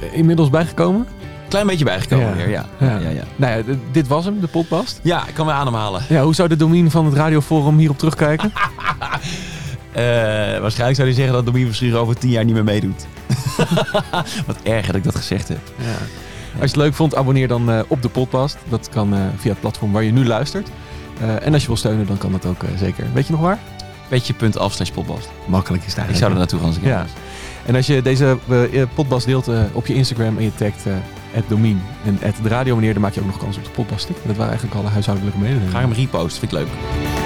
[0.00, 1.06] Eh, Inmiddels bijgekomen?
[1.48, 2.34] Klein beetje bijgekomen Ja.
[2.34, 2.66] weer, ja.
[2.80, 2.98] Ja.
[2.98, 3.22] Ja, ja.
[3.36, 5.00] Nou ja, dit was hem, de podcast.
[5.02, 6.02] Ja, ik kan weer ademhalen.
[6.08, 8.52] Ja, hoe zou de Domien van het radioforum hierop terugkijken?
[9.92, 10.02] Eh,
[10.60, 13.06] waarschijnlijk zou hij zeggen dat Domien Verschuren over tien jaar niet meer meedoet.
[14.46, 15.58] Wat erg dat ik dat gezegd heb.
[15.78, 15.84] Ja.
[15.92, 15.98] Als
[16.52, 18.56] je het leuk vond, abonneer dan eh, op de podcast.
[18.68, 20.68] Dat kan eh, via het platform waar je nu luistert.
[21.20, 23.06] Eh, en als je wil steunen, dan kan dat ook eh, zeker.
[23.12, 23.58] Weet je nog waar?
[24.08, 25.28] Petje.af slash podcast.
[25.46, 26.08] Makkelijk is daar.
[26.10, 27.06] Ik zou er naartoe gaan als ik Ja.
[27.66, 31.82] En als je deze eh, podcast deelt op je Instagram en je tagt eh Domien
[32.04, 34.16] en de radio meneer, dan maak je ook nog kans op de stick.
[34.26, 35.72] Dat waren eigenlijk alle huishoudelijke mededelingen.
[35.72, 37.19] Ga hem reposten, vind ik leuk.